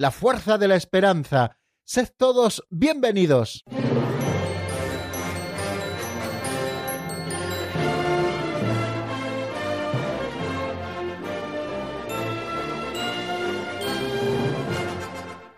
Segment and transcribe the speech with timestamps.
[0.00, 1.58] la fuerza de la esperanza.
[1.84, 3.62] Sed todos bienvenidos.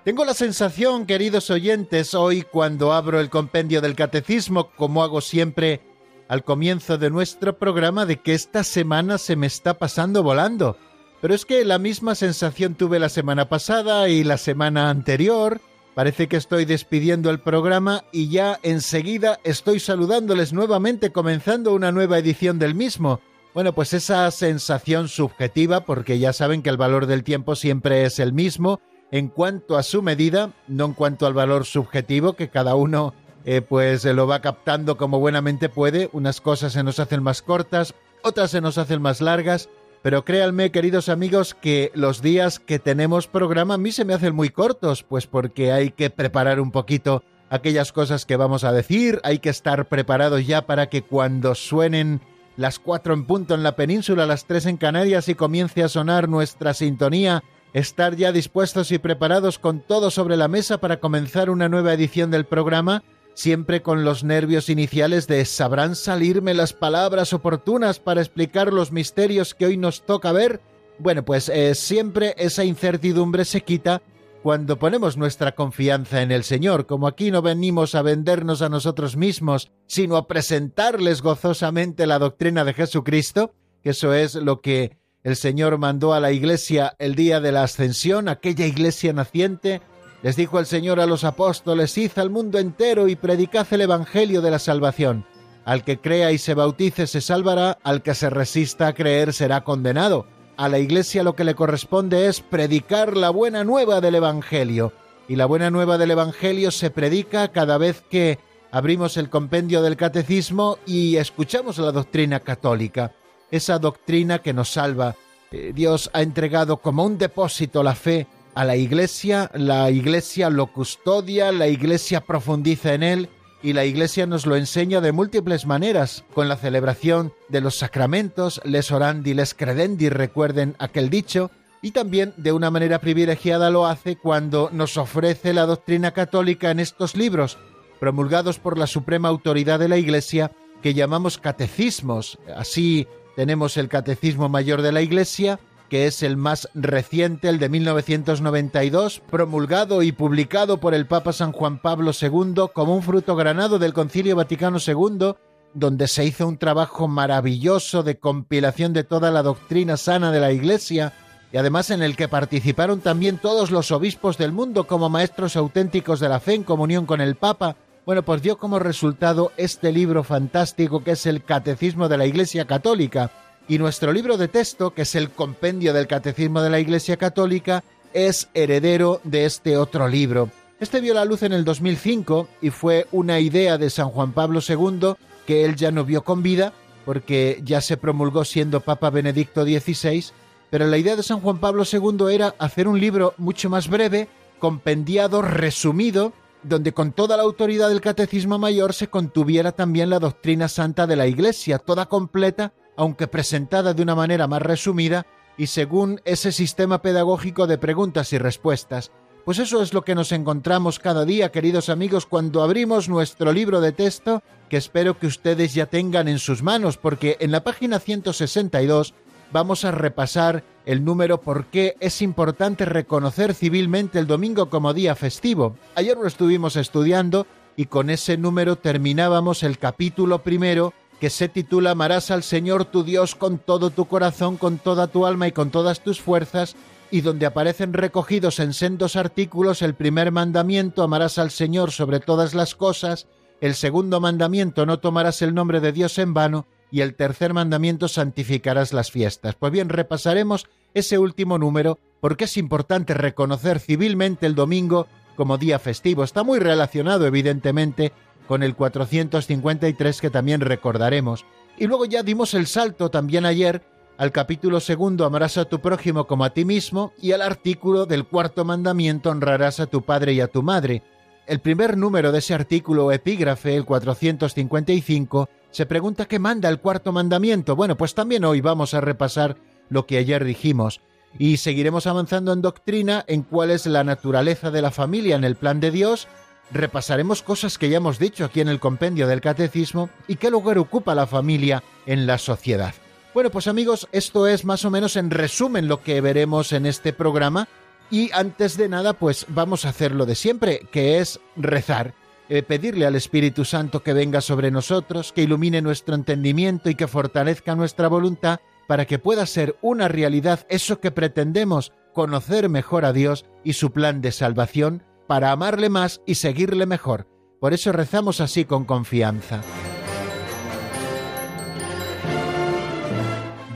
[0.03, 5.83] Tengo la sensación, queridos oyentes, hoy cuando abro el compendio del catecismo, como hago siempre
[6.27, 10.77] al comienzo de nuestro programa, de que esta semana se me está pasando volando.
[11.23, 15.61] Pero es que la misma sensación tuve la semana pasada y la semana anterior.
[15.95, 22.19] Parece que estoy despidiendo el programa y ya enseguida estoy saludándoles nuevamente comenzando una nueva
[22.19, 23.21] edición del mismo.
[23.55, 28.19] Bueno, pues esa sensación subjetiva, porque ya saben que el valor del tiempo siempre es
[28.19, 28.81] el mismo,
[29.13, 33.61] en cuanto a su medida, no en cuanto al valor subjetivo que cada uno eh,
[33.61, 36.11] pues lo va captando como buenamente puede.
[36.13, 39.69] Unas cosas se nos hacen más cortas, otras se nos hacen más largas,
[40.03, 44.35] pero créanme, queridos amigos, que los días que tenemos programa a mí se me hacen
[44.35, 49.21] muy cortos, pues porque hay que preparar un poquito aquellas cosas que vamos a decir,
[49.23, 52.21] hay que estar preparados ya para que cuando suenen
[52.57, 56.29] las cuatro en punto en la península, las tres en Canarias y comience a sonar
[56.29, 57.43] nuestra sintonía
[57.73, 62.31] estar ya dispuestos y preparados con todo sobre la mesa para comenzar una nueva edición
[62.31, 63.03] del programa,
[63.35, 69.55] siempre con los nervios iniciales de ¿sabrán salirme las palabras oportunas para explicar los misterios
[69.55, 70.61] que hoy nos toca ver?
[70.99, 74.03] Bueno, pues eh, siempre esa incertidumbre se quita
[74.43, 79.17] cuando ponemos nuestra confianza en el Señor, como aquí no venimos a vendernos a nosotros
[79.17, 85.37] mismos, sino a presentarles gozosamente la doctrina de Jesucristo, que eso es lo que el
[85.37, 89.81] Señor mandó a la iglesia el día de la ascensión, aquella iglesia naciente.
[90.23, 94.41] Les dijo el Señor a los apóstoles, id al mundo entero y predicad el Evangelio
[94.41, 95.27] de la salvación.
[95.65, 99.65] Al que crea y se bautice se salvará, al que se resista a creer será
[99.65, 100.27] condenado.
[100.57, 104.93] A la iglesia lo que le corresponde es predicar la buena nueva del Evangelio.
[105.29, 108.39] Y la buena nueva del Evangelio se predica cada vez que
[108.71, 113.13] abrimos el compendio del catecismo y escuchamos la doctrina católica
[113.53, 115.15] esa doctrina que nos salva.
[115.53, 120.67] Eh, Dios ha entregado como un depósito la fe a la Iglesia, la Iglesia lo
[120.67, 123.29] custodia, la Iglesia profundiza en él
[123.63, 128.61] y la Iglesia nos lo enseña de múltiples maneras, con la celebración de los sacramentos,
[128.65, 134.17] les orandi, les credendi, recuerden aquel dicho, y también de una manera privilegiada lo hace
[134.17, 137.57] cuando nos ofrece la doctrina católica en estos libros,
[138.01, 140.51] promulgados por la suprema autoridad de la Iglesia,
[140.83, 145.61] que llamamos catecismos, así tenemos el Catecismo Mayor de la Iglesia,
[145.93, 151.53] que es el más reciente, el de 1992, promulgado y publicado por el Papa San
[151.53, 155.35] Juan Pablo II como un fruto granado del Concilio Vaticano II,
[155.75, 160.53] donde se hizo un trabajo maravilloso de compilación de toda la doctrina sana de la
[160.53, 161.13] Iglesia,
[161.53, 166.21] y además en el que participaron también todos los obispos del mundo como maestros auténticos
[166.21, 167.77] de la fe en comunión con el Papa,
[168.07, 172.65] bueno, pues dio como resultado este libro fantástico que es el Catecismo de la Iglesia
[172.65, 173.31] Católica.
[173.69, 177.85] Y nuestro libro de texto, que es el compendio del Catecismo de la Iglesia Católica,
[178.13, 180.51] es heredero de este otro libro.
[180.81, 184.61] Este vio la luz en el 2005 y fue una idea de San Juan Pablo
[184.67, 185.15] II
[185.47, 186.73] que él ya no vio con vida
[187.05, 190.25] porque ya se promulgó siendo Papa Benedicto XVI,
[190.71, 194.29] pero la idea de San Juan Pablo II era hacer un libro mucho más breve,
[194.59, 200.69] compendiado, resumido, donde con toda la autoridad del Catecismo Mayor se contuviera también la doctrina
[200.69, 205.27] santa de la Iglesia, toda completa, aunque presentada de una manera más resumida
[205.57, 209.11] y según ese sistema pedagógico de preguntas y respuestas.
[209.45, 213.81] Pues eso es lo que nos encontramos cada día, queridos amigos, cuando abrimos nuestro libro
[213.81, 217.99] de texto, que espero que ustedes ya tengan en sus manos, porque en la página
[217.99, 219.15] 162
[219.51, 225.17] vamos a repasar el número por qué es importante reconocer civilmente el domingo como día
[225.17, 225.75] festivo.
[225.97, 231.93] Ayer lo estuvimos estudiando y con ese número terminábamos el capítulo primero que se titula
[231.93, 235.71] Amarás al Señor tu Dios con todo tu corazón, con toda tu alma y con
[235.71, 236.75] todas tus fuerzas,
[237.13, 242.55] y donde aparecen recogidos en sendos artículos el primer mandamiento, amarás al Señor sobre todas
[242.55, 243.29] las cosas,
[243.61, 248.09] el segundo mandamiento, no tomarás el nombre de Dios en vano, y el tercer mandamiento
[248.09, 249.55] santificarás las fiestas.
[249.55, 255.79] Pues bien, repasaremos ese último número porque es importante reconocer civilmente el domingo como día
[255.79, 256.25] festivo.
[256.25, 258.13] Está muy relacionado, evidentemente,
[258.47, 261.45] con el 453 que también recordaremos.
[261.79, 263.83] Y luego ya dimos el salto también ayer
[264.19, 268.27] al capítulo segundo amarás a tu prójimo como a ti mismo y al artículo del
[268.27, 271.03] cuarto mandamiento honrarás a tu padre y a tu madre.
[271.47, 277.11] El primer número de ese artículo epígrafe, el 455, se pregunta qué manda el cuarto
[277.11, 277.75] mandamiento.
[277.75, 279.57] Bueno, pues también hoy vamos a repasar
[279.89, 281.01] lo que ayer dijimos
[281.39, 285.57] y seguiremos avanzando en doctrina en cuál es la naturaleza de la familia en el
[285.57, 286.29] plan de Dios.
[286.73, 290.79] Repasaremos cosas que ya hemos dicho aquí en el compendio del catecismo y qué lugar
[290.79, 292.95] ocupa la familia en la sociedad.
[293.35, 297.13] Bueno, pues amigos, esto es más o menos en resumen lo que veremos en este
[297.13, 297.69] programa
[298.11, 302.15] y antes de nada pues vamos a hacer lo de siempre, que es rezar,
[302.49, 307.07] eh, pedirle al Espíritu Santo que venga sobre nosotros, que ilumine nuestro entendimiento y que
[307.07, 313.13] fortalezca nuestra voluntad para que pueda ser una realidad eso que pretendemos, conocer mejor a
[313.13, 317.27] Dios y su plan de salvación, para amarle más y seguirle mejor.
[317.61, 319.63] Por eso rezamos así con confianza.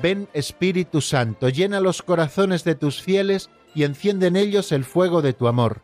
[0.03, 5.23] Ven Espíritu Santo, llena los corazones de tus fieles y enciende en ellos el fuego
[5.23, 5.83] de tu amor.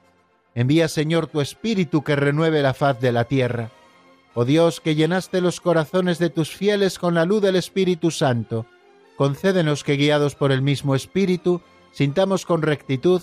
[0.55, 3.71] Envía Señor tu Espíritu que renueve la faz de la tierra.
[4.35, 8.67] Oh Dios, que llenaste los corazones de tus fieles con la luz del Espíritu Santo,
[9.17, 11.61] concédenos que guiados por el mismo Espíritu,
[11.93, 13.23] sintamos con rectitud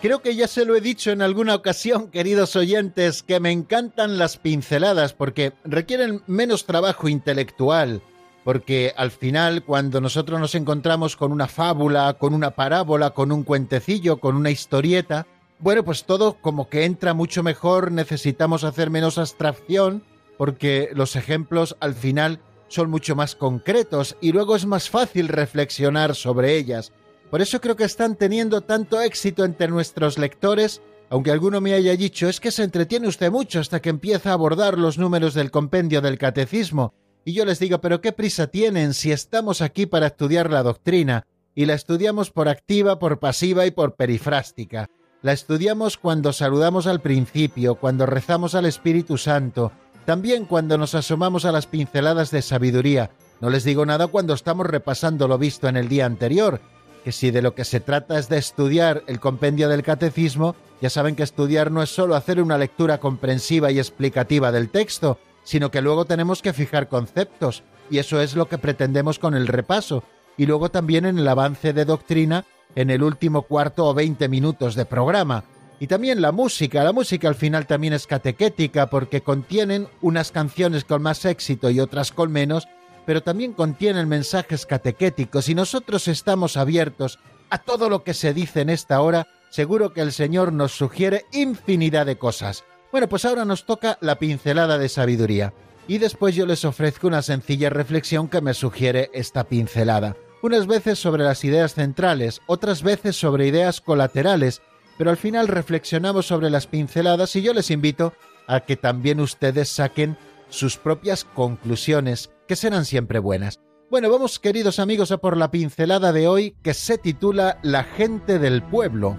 [0.00, 4.16] Creo que ya se lo he dicho en alguna ocasión, queridos oyentes, que me encantan
[4.16, 8.00] las pinceladas porque requieren menos trabajo intelectual,
[8.44, 13.42] porque al final cuando nosotros nos encontramos con una fábula, con una parábola, con un
[13.42, 15.26] cuentecillo, con una historieta,
[15.58, 20.04] bueno, pues todo como que entra mucho mejor, necesitamos hacer menos abstracción,
[20.36, 26.14] porque los ejemplos al final son mucho más concretos y luego es más fácil reflexionar
[26.14, 26.92] sobre ellas.
[27.30, 30.80] Por eso creo que están teniendo tanto éxito entre nuestros lectores,
[31.10, 34.34] aunque alguno me haya dicho es que se entretiene usted mucho hasta que empieza a
[34.34, 36.94] abordar los números del compendio del catecismo.
[37.24, 41.26] Y yo les digo, pero qué prisa tienen si estamos aquí para estudiar la doctrina,
[41.54, 44.88] y la estudiamos por activa, por pasiva y por perifrástica.
[45.22, 49.72] La estudiamos cuando saludamos al principio, cuando rezamos al Espíritu Santo,
[50.06, 53.10] también cuando nos asomamos a las pinceladas de sabiduría.
[53.40, 56.60] No les digo nada cuando estamos repasando lo visto en el día anterior,
[57.08, 60.90] que si de lo que se trata es de estudiar el compendio del catecismo, ya
[60.90, 65.70] saben que estudiar no es solo hacer una lectura comprensiva y explicativa del texto, sino
[65.70, 70.04] que luego tenemos que fijar conceptos, y eso es lo que pretendemos con el repaso,
[70.36, 72.44] y luego también en el avance de doctrina
[72.74, 75.44] en el último cuarto o veinte minutos de programa.
[75.80, 80.84] Y también la música, la música al final también es catequética porque contienen unas canciones
[80.84, 82.68] con más éxito y otras con menos,
[83.08, 88.60] pero también contienen mensajes catequéticos y nosotros estamos abiertos a todo lo que se dice
[88.60, 92.64] en esta hora, seguro que el Señor nos sugiere infinidad de cosas.
[92.92, 95.54] Bueno, pues ahora nos toca la pincelada de sabiduría.
[95.86, 100.14] Y después yo les ofrezco una sencilla reflexión que me sugiere esta pincelada.
[100.42, 104.60] Unas veces sobre las ideas centrales, otras veces sobre ideas colaterales,
[104.98, 108.12] pero al final reflexionamos sobre las pinceladas y yo les invito
[108.46, 113.60] a que también ustedes saquen sus propias conclusiones, que serán siempre buenas.
[113.90, 118.38] Bueno, vamos queridos amigos a por la pincelada de hoy que se titula La gente
[118.38, 119.16] del pueblo.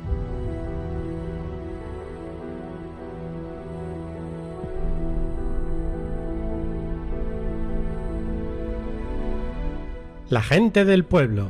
[10.29, 11.49] La gente del pueblo.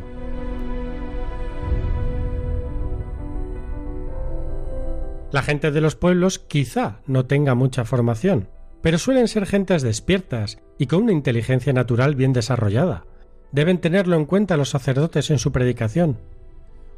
[5.32, 8.48] La gente de los pueblos quizá no tenga mucha formación,
[8.82, 13.06] pero suelen ser gentes despiertas y con una inteligencia natural bien desarrollada.
[13.52, 16.18] Deben tenerlo en cuenta los sacerdotes en su predicación.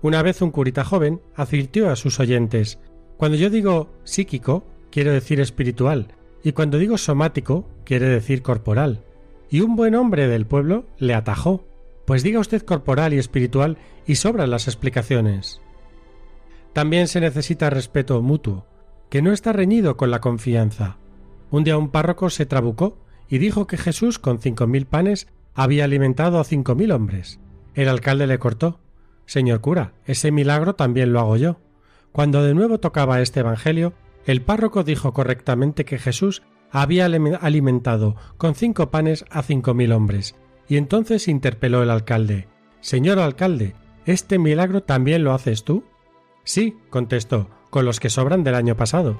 [0.01, 2.79] Una vez un curita joven advirtió a sus oyentes
[3.17, 6.07] Cuando yo digo psíquico, quiero decir espiritual,
[6.43, 9.03] y cuando digo somático, quiere decir corporal.
[9.49, 11.65] Y un buen hombre del pueblo le atajó
[12.05, 15.61] Pues diga usted corporal y espiritual y sobran las explicaciones.
[16.73, 18.65] También se necesita respeto mutuo,
[19.09, 20.97] que no está reñido con la confianza.
[21.51, 22.97] Un día un párroco se trabucó
[23.29, 27.39] y dijo que Jesús con cinco mil panes había alimentado a cinco mil hombres.
[27.75, 28.79] El alcalde le cortó.
[29.25, 31.57] Señor cura, ese milagro también lo hago yo.
[32.11, 33.93] Cuando de nuevo tocaba este Evangelio,
[34.25, 36.41] el párroco dijo correctamente que Jesús
[36.71, 40.35] había alimentado con cinco panes a cinco mil hombres,
[40.67, 42.47] y entonces interpeló el alcalde
[42.81, 45.83] Señor alcalde, ¿este milagro también lo haces tú?
[46.43, 49.19] Sí, contestó, con los que sobran del año pasado.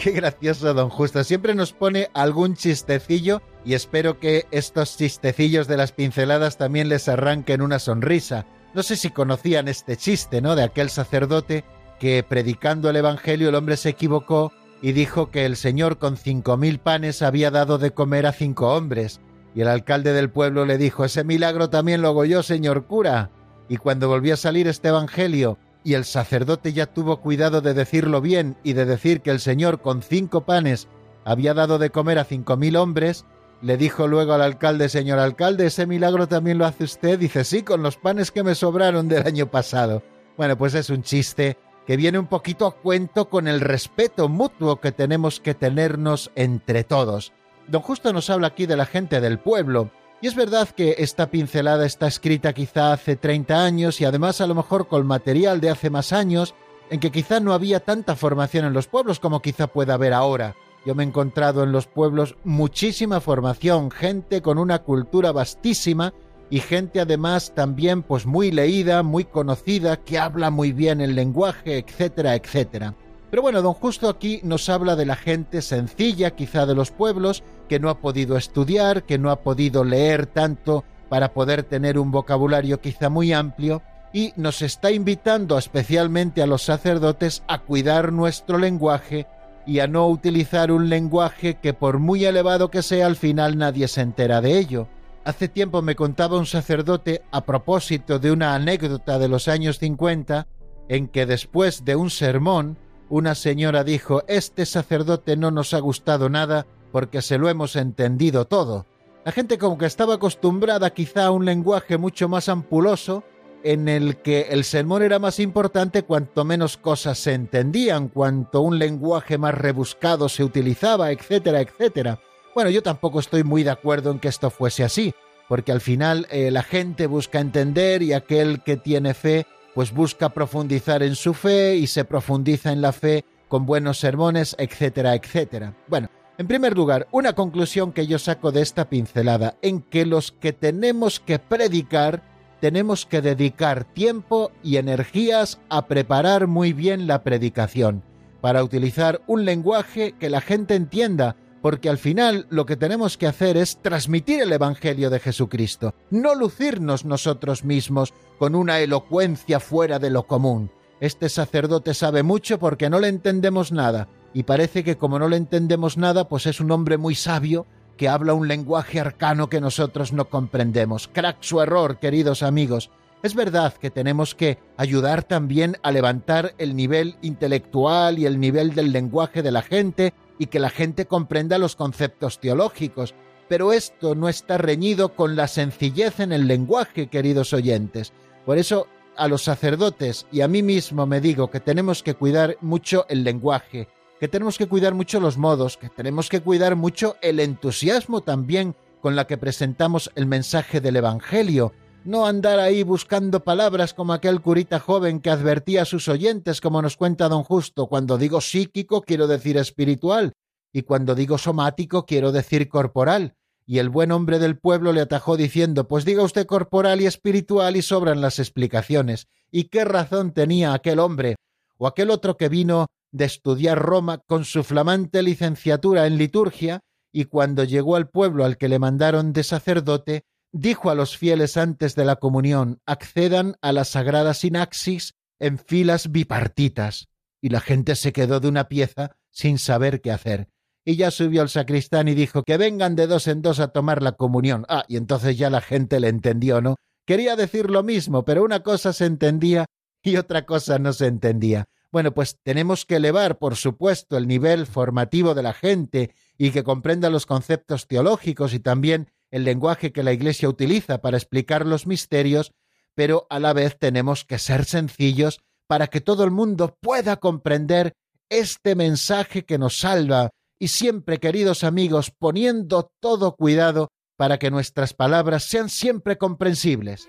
[0.00, 1.22] Qué gracioso, don Justo.
[1.24, 7.06] Siempre nos pone algún chistecillo y espero que estos chistecillos de las pinceladas también les
[7.06, 8.46] arranquen una sonrisa.
[8.72, 10.56] No sé si conocían este chiste, ¿no?
[10.56, 11.64] De aquel sacerdote
[11.98, 16.56] que predicando el Evangelio el hombre se equivocó y dijo que el Señor con cinco
[16.56, 19.20] mil panes había dado de comer a cinco hombres.
[19.54, 23.30] Y el alcalde del pueblo le dijo, ese milagro también lo hago yo, señor cura.
[23.68, 28.20] Y cuando volvió a salir este Evangelio y el sacerdote ya tuvo cuidado de decirlo
[28.20, 30.88] bien y de decir que el Señor con cinco panes
[31.24, 33.24] había dado de comer a cinco mil hombres,
[33.62, 37.18] le dijo luego al alcalde, señor alcalde, ¿ese milagro también lo hace usted?
[37.18, 40.02] Dice, sí, con los panes que me sobraron del año pasado.
[40.38, 44.80] Bueno, pues es un chiste que viene un poquito a cuento con el respeto mutuo
[44.80, 47.32] que tenemos que tenernos entre todos.
[47.68, 49.90] Don Justo nos habla aquí de la gente del pueblo,
[50.22, 54.46] y es verdad que esta pincelada está escrita quizá hace 30 años y además a
[54.46, 56.54] lo mejor con material de hace más años,
[56.90, 60.56] en que quizá no había tanta formación en los pueblos como quizá pueda haber ahora.
[60.84, 66.12] Yo me he encontrado en los pueblos muchísima formación, gente con una cultura vastísima
[66.50, 71.78] y gente además también pues muy leída, muy conocida, que habla muy bien el lenguaje,
[71.78, 72.94] etcétera, etcétera.
[73.30, 77.44] Pero bueno, don Justo aquí nos habla de la gente sencilla, quizá de los pueblos,
[77.68, 82.10] que no ha podido estudiar, que no ha podido leer tanto para poder tener un
[82.10, 83.82] vocabulario quizá muy amplio,
[84.12, 89.26] y nos está invitando especialmente a los sacerdotes a cuidar nuestro lenguaje
[89.66, 93.86] y a no utilizar un lenguaje que por muy elevado que sea al final nadie
[93.86, 94.88] se entera de ello.
[95.24, 100.48] Hace tiempo me contaba un sacerdote a propósito de una anécdota de los años 50
[100.88, 102.78] en que después de un sermón
[103.10, 108.46] una señora dijo, este sacerdote no nos ha gustado nada porque se lo hemos entendido
[108.46, 108.86] todo.
[109.24, 113.22] La gente como que estaba acostumbrada quizá a un lenguaje mucho más ampuloso,
[113.62, 118.78] en el que el sermón era más importante cuanto menos cosas se entendían, cuanto un
[118.78, 122.20] lenguaje más rebuscado se utilizaba, etcétera, etcétera.
[122.54, 125.14] Bueno, yo tampoco estoy muy de acuerdo en que esto fuese así,
[125.48, 130.30] porque al final eh, la gente busca entender y aquel que tiene fe pues busca
[130.30, 135.74] profundizar en su fe y se profundiza en la fe con buenos sermones, etcétera, etcétera.
[135.88, 136.08] Bueno,
[136.38, 140.52] en primer lugar, una conclusión que yo saco de esta pincelada, en que los que
[140.52, 142.22] tenemos que predicar
[142.60, 148.02] tenemos que dedicar tiempo y energías a preparar muy bien la predicación,
[148.40, 153.26] para utilizar un lenguaje que la gente entienda, porque al final lo que tenemos que
[153.26, 159.98] hacer es transmitir el Evangelio de Jesucristo, no lucirnos nosotros mismos con una elocuencia fuera
[159.98, 160.70] de lo común.
[161.00, 165.36] Este sacerdote sabe mucho porque no le entendemos nada, y parece que como no le
[165.36, 170.12] entendemos nada, pues es un hombre muy sabio que habla un lenguaje arcano que nosotros
[170.12, 171.08] no comprendemos.
[171.08, 172.90] Crack su error, queridos amigos.
[173.22, 178.74] Es verdad que tenemos que ayudar también a levantar el nivel intelectual y el nivel
[178.74, 183.14] del lenguaje de la gente y que la gente comprenda los conceptos teológicos,
[183.46, 188.14] pero esto no está reñido con la sencillez en el lenguaje, queridos oyentes.
[188.46, 192.56] Por eso a los sacerdotes y a mí mismo me digo que tenemos que cuidar
[192.62, 197.16] mucho el lenguaje, que tenemos que cuidar mucho los modos, que tenemos que cuidar mucho
[197.20, 203.40] el entusiasmo también con la que presentamos el mensaje del Evangelio, no andar ahí buscando
[203.44, 207.86] palabras como aquel curita joven que advertía a sus oyentes, como nos cuenta don Justo,
[207.88, 210.32] cuando digo psíquico quiero decir espiritual,
[210.72, 213.34] y cuando digo somático quiero decir corporal.
[213.66, 217.76] Y el buen hombre del pueblo le atajó diciendo, pues diga usted corporal y espiritual
[217.76, 219.28] y sobran las explicaciones.
[219.50, 221.36] ¿Y qué razón tenía aquel hombre?
[221.76, 226.80] O aquel otro que vino de estudiar Roma con su flamante licenciatura en liturgia,
[227.12, 231.56] y cuando llegó al pueblo al que le mandaron de sacerdote, dijo a los fieles
[231.56, 237.08] antes de la comunión, accedan a la sagrada sinaxis en filas bipartitas.
[237.40, 240.48] Y la gente se quedó de una pieza sin saber qué hacer.
[240.84, 244.02] Y ya subió el sacristán y dijo que vengan de dos en dos a tomar
[244.02, 244.64] la comunión.
[244.68, 246.76] Ah, y entonces ya la gente le entendió, ¿no?
[247.06, 249.66] Quería decir lo mismo, pero una cosa se entendía
[250.02, 251.66] y otra cosa no se entendía.
[251.92, 256.62] Bueno, pues tenemos que elevar, por supuesto, el nivel formativo de la gente y que
[256.62, 261.86] comprenda los conceptos teológicos y también el lenguaje que la Iglesia utiliza para explicar los
[261.86, 262.52] misterios,
[262.94, 267.92] pero a la vez tenemos que ser sencillos para que todo el mundo pueda comprender
[268.28, 274.92] este mensaje que nos salva y siempre, queridos amigos, poniendo todo cuidado para que nuestras
[274.92, 277.08] palabras sean siempre comprensibles.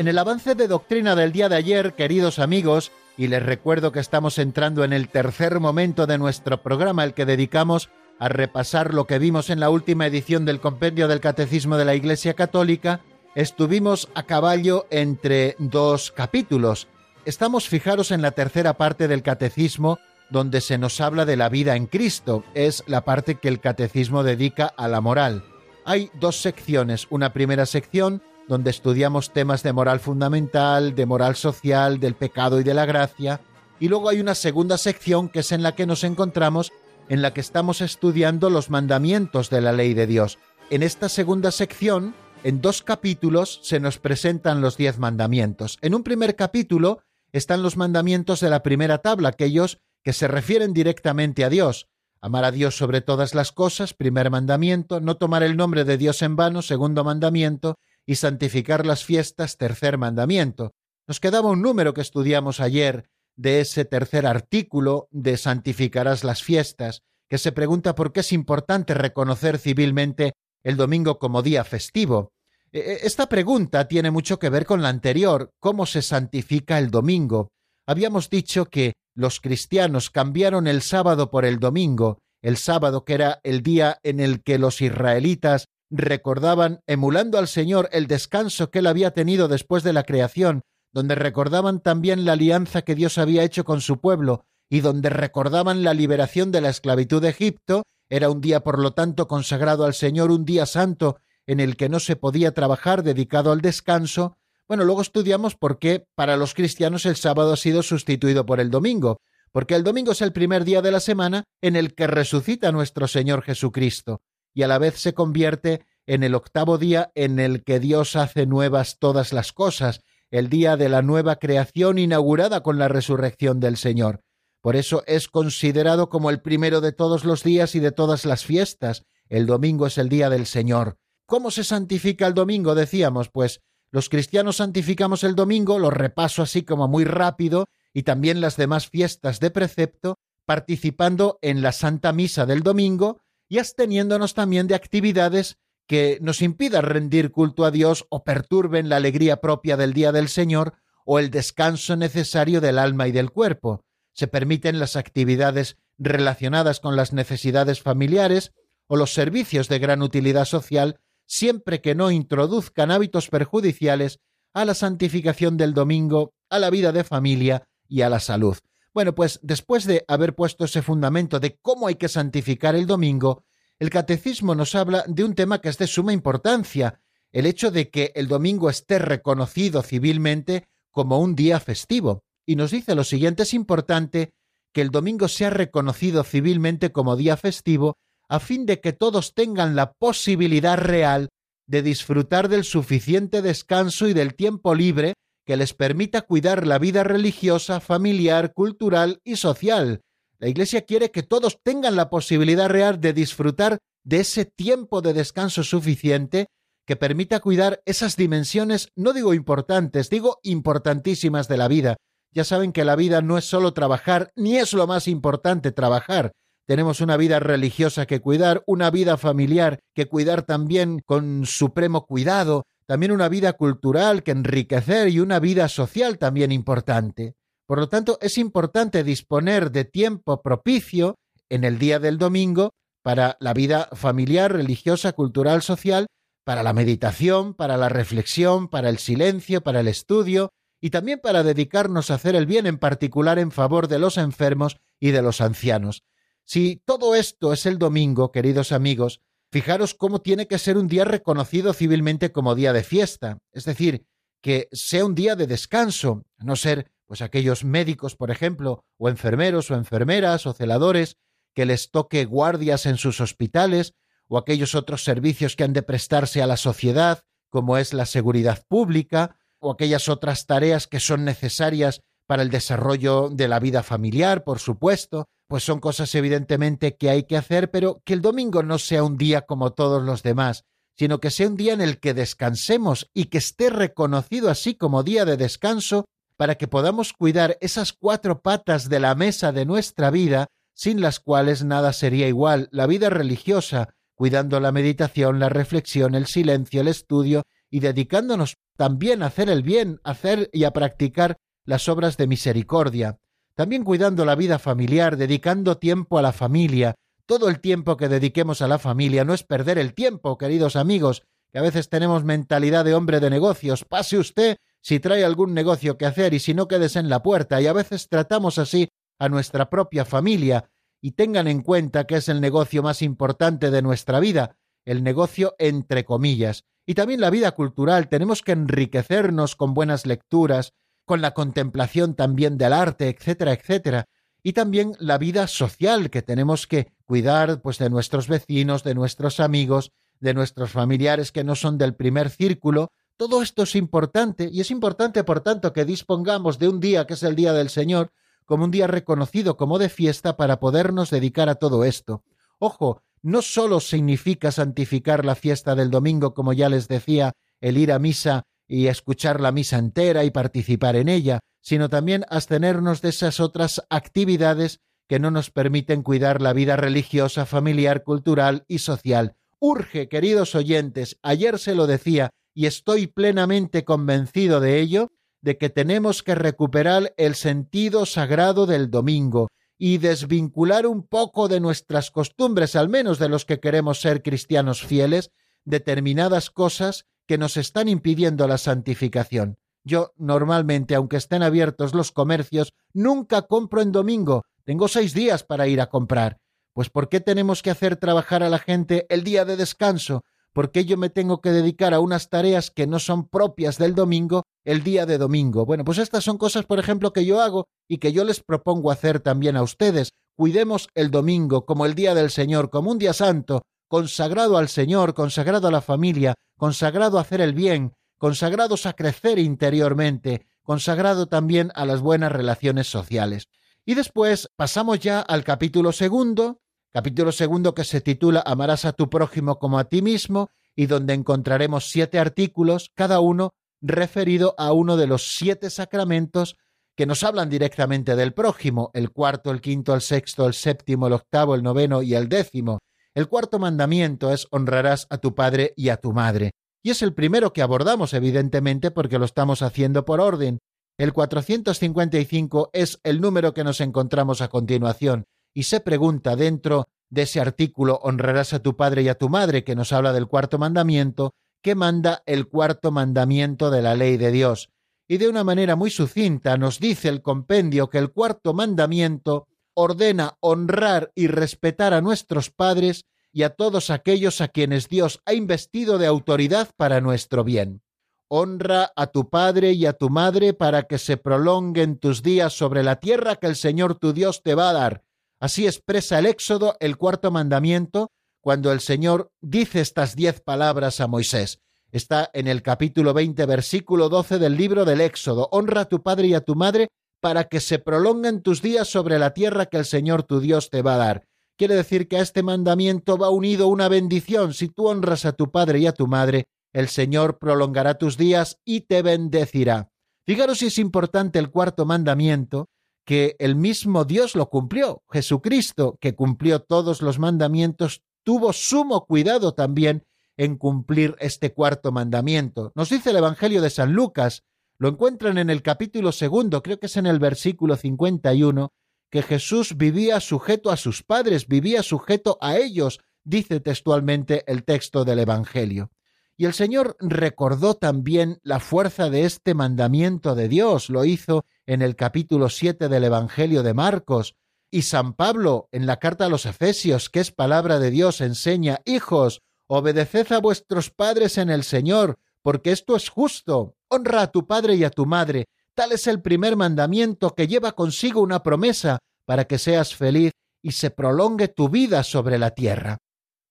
[0.00, 4.00] En el avance de doctrina del día de ayer, queridos amigos, y les recuerdo que
[4.00, 9.06] estamos entrando en el tercer momento de nuestro programa, el que dedicamos a repasar lo
[9.06, 13.02] que vimos en la última edición del Compendio del Catecismo de la Iglesia Católica,
[13.34, 16.88] estuvimos a caballo entre dos capítulos.
[17.26, 19.98] Estamos fijaros en la tercera parte del Catecismo,
[20.30, 22.42] donde se nos habla de la vida en Cristo.
[22.54, 25.44] Es la parte que el Catecismo dedica a la moral.
[25.84, 27.06] Hay dos secciones.
[27.10, 32.64] Una primera sección donde estudiamos temas de moral fundamental, de moral social, del pecado y
[32.64, 33.40] de la gracia,
[33.78, 36.72] y luego hay una segunda sección que es en la que nos encontramos,
[37.08, 40.40] en la que estamos estudiando los mandamientos de la ley de Dios.
[40.68, 45.78] En esta segunda sección, en dos capítulos, se nos presentan los diez mandamientos.
[45.80, 50.72] En un primer capítulo están los mandamientos de la primera tabla, aquellos que se refieren
[50.72, 51.86] directamente a Dios.
[52.20, 56.20] Amar a Dios sobre todas las cosas, primer mandamiento, no tomar el nombre de Dios
[56.22, 60.72] en vano, segundo mandamiento, y santificar las fiestas, tercer mandamiento.
[61.06, 67.02] Nos quedaba un número que estudiamos ayer de ese tercer artículo de santificarás las fiestas,
[67.28, 72.32] que se pregunta por qué es importante reconocer civilmente el domingo como día festivo.
[72.72, 76.90] E, e, esta pregunta tiene mucho que ver con la anterior, ¿cómo se santifica el
[76.90, 77.48] domingo?
[77.86, 83.40] Habíamos dicho que los cristianos cambiaron el sábado por el domingo, el sábado que era
[83.42, 88.86] el día en el que los israelitas recordaban, emulando al Señor, el descanso que él
[88.86, 93.64] había tenido después de la creación, donde recordaban también la alianza que Dios había hecho
[93.64, 98.40] con su pueblo, y donde recordaban la liberación de la esclavitud de Egipto, era un
[98.40, 102.16] día por lo tanto consagrado al Señor, un día santo en el que no se
[102.16, 104.36] podía trabajar dedicado al descanso.
[104.68, 108.70] Bueno, luego estudiamos por qué para los cristianos el sábado ha sido sustituido por el
[108.70, 112.70] domingo, porque el domingo es el primer día de la semana en el que resucita
[112.70, 114.22] nuestro Señor Jesucristo
[114.60, 118.44] y a la vez se convierte en el octavo día en el que Dios hace
[118.44, 123.78] nuevas todas las cosas, el día de la nueva creación inaugurada con la resurrección del
[123.78, 124.20] Señor.
[124.60, 128.44] Por eso es considerado como el primero de todos los días y de todas las
[128.44, 129.06] fiestas.
[129.30, 130.98] El domingo es el día del Señor.
[131.24, 132.74] ¿Cómo se santifica el domingo?
[132.74, 138.42] Decíamos, pues los cristianos santificamos el domingo, lo repaso así como muy rápido, y también
[138.42, 144.68] las demás fiestas de precepto, participando en la Santa Misa del domingo, y absteniéndonos también
[144.68, 149.92] de actividades que nos impidan rendir culto a Dios o perturben la alegría propia del
[149.92, 153.84] día del Señor o el descanso necesario del alma y del cuerpo.
[154.14, 158.52] Se permiten las actividades relacionadas con las necesidades familiares
[158.86, 164.20] o los servicios de gran utilidad social, siempre que no introduzcan hábitos perjudiciales
[164.54, 168.56] a la santificación del domingo, a la vida de familia y a la salud.
[168.92, 173.44] Bueno, pues después de haber puesto ese fundamento de cómo hay que santificar el domingo,
[173.78, 177.00] el catecismo nos habla de un tema que es de suma importancia,
[177.32, 182.24] el hecho de que el domingo esté reconocido civilmente como un día festivo.
[182.44, 184.32] Y nos dice lo siguiente, es importante
[184.72, 187.96] que el domingo sea reconocido civilmente como día festivo
[188.28, 191.28] a fin de que todos tengan la posibilidad real
[191.66, 197.04] de disfrutar del suficiente descanso y del tiempo libre que les permita cuidar la vida
[197.04, 200.02] religiosa, familiar, cultural y social.
[200.38, 205.12] La Iglesia quiere que todos tengan la posibilidad real de disfrutar de ese tiempo de
[205.12, 206.46] descanso suficiente
[206.86, 211.96] que permita cuidar esas dimensiones, no digo importantes, digo importantísimas de la vida.
[212.32, 216.32] Ya saben que la vida no es solo trabajar, ni es lo más importante trabajar.
[216.66, 222.64] Tenemos una vida religiosa que cuidar, una vida familiar que cuidar también con supremo cuidado,
[222.90, 227.36] también una vida cultural que enriquecer y una vida social también importante.
[227.64, 231.14] Por lo tanto, es importante disponer de tiempo propicio
[231.48, 236.08] en el día del domingo para la vida familiar, religiosa, cultural, social,
[236.42, 240.50] para la meditación, para la reflexión, para el silencio, para el estudio
[240.80, 244.78] y también para dedicarnos a hacer el bien en particular en favor de los enfermos
[244.98, 246.02] y de los ancianos.
[246.44, 249.20] Si todo esto es el domingo, queridos amigos,
[249.52, 254.06] Fijaros cómo tiene que ser un día reconocido civilmente como día de fiesta, es decir,
[254.40, 259.08] que sea un día de descanso, a no ser pues aquellos médicos, por ejemplo, o
[259.08, 261.16] enfermeros o enfermeras o celadores
[261.54, 263.94] que les toque guardias en sus hospitales
[264.28, 268.64] o aquellos otros servicios que han de prestarse a la sociedad, como es la seguridad
[268.68, 274.44] pública o aquellas otras tareas que son necesarias para el desarrollo de la vida familiar,
[274.44, 278.78] por supuesto, pues son cosas evidentemente que hay que hacer, pero que el domingo no
[278.78, 280.64] sea un día como todos los demás,
[280.96, 285.02] sino que sea un día en el que descansemos y que esté reconocido así como
[285.02, 286.04] día de descanso
[286.36, 291.18] para que podamos cuidar esas cuatro patas de la mesa de nuestra vida, sin las
[291.18, 296.86] cuales nada sería igual, la vida religiosa, cuidando la meditación, la reflexión, el silencio, el
[296.86, 302.16] estudio y dedicándonos también a hacer el bien, a hacer y a practicar las obras
[302.16, 303.18] de misericordia,
[303.54, 306.94] también cuidando la vida familiar, dedicando tiempo a la familia.
[307.26, 311.22] Todo el tiempo que dediquemos a la familia no es perder el tiempo, queridos amigos,
[311.52, 313.84] que a veces tenemos mentalidad de hombre de negocios.
[313.84, 317.60] Pase usted si trae algún negocio que hacer y si no quedes en la puerta,
[317.60, 320.70] y a veces tratamos así a nuestra propia familia,
[321.02, 325.54] y tengan en cuenta que es el negocio más importante de nuestra vida, el negocio
[325.58, 326.64] entre comillas.
[326.86, 330.72] Y también la vida cultural, tenemos que enriquecernos con buenas lecturas,
[331.10, 334.04] con la contemplación también del arte, etcétera, etcétera,
[334.44, 339.40] y también la vida social que tenemos que cuidar pues de nuestros vecinos, de nuestros
[339.40, 342.92] amigos, de nuestros familiares que no son del primer círculo.
[343.16, 347.14] Todo esto es importante y es importante, por tanto, que dispongamos de un día que
[347.14, 348.12] es el día del Señor
[348.44, 352.22] como un día reconocido como de fiesta para podernos dedicar a todo esto.
[352.60, 357.90] Ojo, no solo significa santificar la fiesta del domingo, como ya les decía, el ir
[357.90, 363.08] a misa y escuchar la misa entera y participar en ella, sino también abstenernos de
[363.08, 364.78] esas otras actividades
[365.08, 369.34] que no nos permiten cuidar la vida religiosa, familiar, cultural y social.
[369.58, 375.08] Urge, queridos oyentes, ayer se lo decía, y estoy plenamente convencido de ello,
[375.42, 381.58] de que tenemos que recuperar el sentido sagrado del domingo y desvincular un poco de
[381.58, 385.32] nuestras costumbres, al menos de los que queremos ser cristianos fieles,
[385.64, 389.56] determinadas cosas que nos están impidiendo la santificación.
[389.84, 394.42] Yo normalmente, aunque estén abiertos los comercios, nunca compro en domingo.
[394.64, 396.38] Tengo seis días para ir a comprar.
[396.72, 400.24] Pues ¿por qué tenemos que hacer trabajar a la gente el día de descanso?
[400.52, 403.94] ¿Por qué yo me tengo que dedicar a unas tareas que no son propias del
[403.94, 405.64] domingo el día de domingo?
[405.64, 408.90] Bueno, pues estas son cosas, por ejemplo, que yo hago y que yo les propongo
[408.90, 410.10] hacer también a ustedes.
[410.34, 415.14] Cuidemos el domingo como el día del Señor, como un día santo, consagrado al Señor,
[415.14, 421.72] consagrado a la familia, consagrado a hacer el bien, consagrados a crecer interiormente, consagrado también
[421.74, 423.48] a las buenas relaciones sociales.
[423.84, 426.60] Y después pasamos ya al capítulo segundo,
[426.92, 431.14] capítulo segundo que se titula Amarás a tu prójimo como a ti mismo, y donde
[431.14, 436.56] encontraremos siete artículos, cada uno referido a uno de los siete sacramentos
[436.94, 441.14] que nos hablan directamente del prójimo, el cuarto, el quinto, el sexto, el séptimo, el
[441.14, 442.78] octavo, el noveno y el décimo.
[443.14, 446.52] El cuarto mandamiento es honrarás a tu padre y a tu madre.
[446.82, 450.60] Y es el primero que abordamos, evidentemente, porque lo estamos haciendo por orden.
[450.96, 457.22] El 455 es el número que nos encontramos a continuación, y se pregunta dentro de
[457.22, 460.58] ese artículo honrarás a tu padre y a tu madre, que nos habla del cuarto
[460.58, 464.70] mandamiento, ¿qué manda el cuarto mandamiento de la ley de Dios?
[465.08, 470.36] Y de una manera muy sucinta nos dice el compendio que el cuarto mandamiento ordena
[470.40, 475.98] honrar y respetar a nuestros padres y a todos aquellos a quienes Dios ha investido
[475.98, 477.82] de autoridad para nuestro bien.
[478.28, 482.82] Honra a tu padre y a tu madre para que se prolonguen tus días sobre
[482.82, 485.04] la tierra que el Señor tu Dios te va a dar.
[485.40, 491.06] Así expresa el Éxodo, el cuarto mandamiento, cuando el Señor dice estas diez palabras a
[491.06, 491.60] Moisés.
[491.92, 495.48] Está en el capítulo 20, versículo 12 del libro del Éxodo.
[495.50, 496.88] Honra a tu padre y a tu madre
[497.20, 500.82] para que se prolonguen tus días sobre la tierra que el Señor tu Dios te
[500.82, 501.26] va a dar.
[501.56, 504.54] Quiere decir que a este mandamiento va unido una bendición.
[504.54, 508.58] Si tú honras a tu padre y a tu madre, el Señor prolongará tus días
[508.64, 509.90] y te bendecirá.
[510.26, 512.68] Fijaros si es importante el cuarto mandamiento,
[513.04, 515.02] que el mismo Dios lo cumplió.
[515.10, 520.04] Jesucristo, que cumplió todos los mandamientos, tuvo sumo cuidado también
[520.36, 522.72] en cumplir este cuarto mandamiento.
[522.74, 524.44] Nos dice el Evangelio de San Lucas,
[524.80, 528.72] lo encuentran en el capítulo segundo, creo que es en el versículo 51,
[529.10, 535.04] que Jesús vivía sujeto a sus padres, vivía sujeto a ellos, dice textualmente el texto
[535.04, 535.90] del Evangelio.
[536.34, 541.82] Y el Señor recordó también la fuerza de este mandamiento de Dios, lo hizo en
[541.82, 544.34] el capítulo 7 del Evangelio de Marcos,
[544.70, 548.80] y San Pablo en la carta a los Efesios, que es palabra de Dios, enseña,
[548.86, 553.76] Hijos, obedeced a vuestros padres en el Señor, porque esto es justo.
[553.88, 555.46] Honra a tu padre y a tu madre.
[555.74, 560.72] Tal es el primer mandamiento que lleva consigo una promesa para que seas feliz y
[560.72, 562.98] se prolongue tu vida sobre la tierra.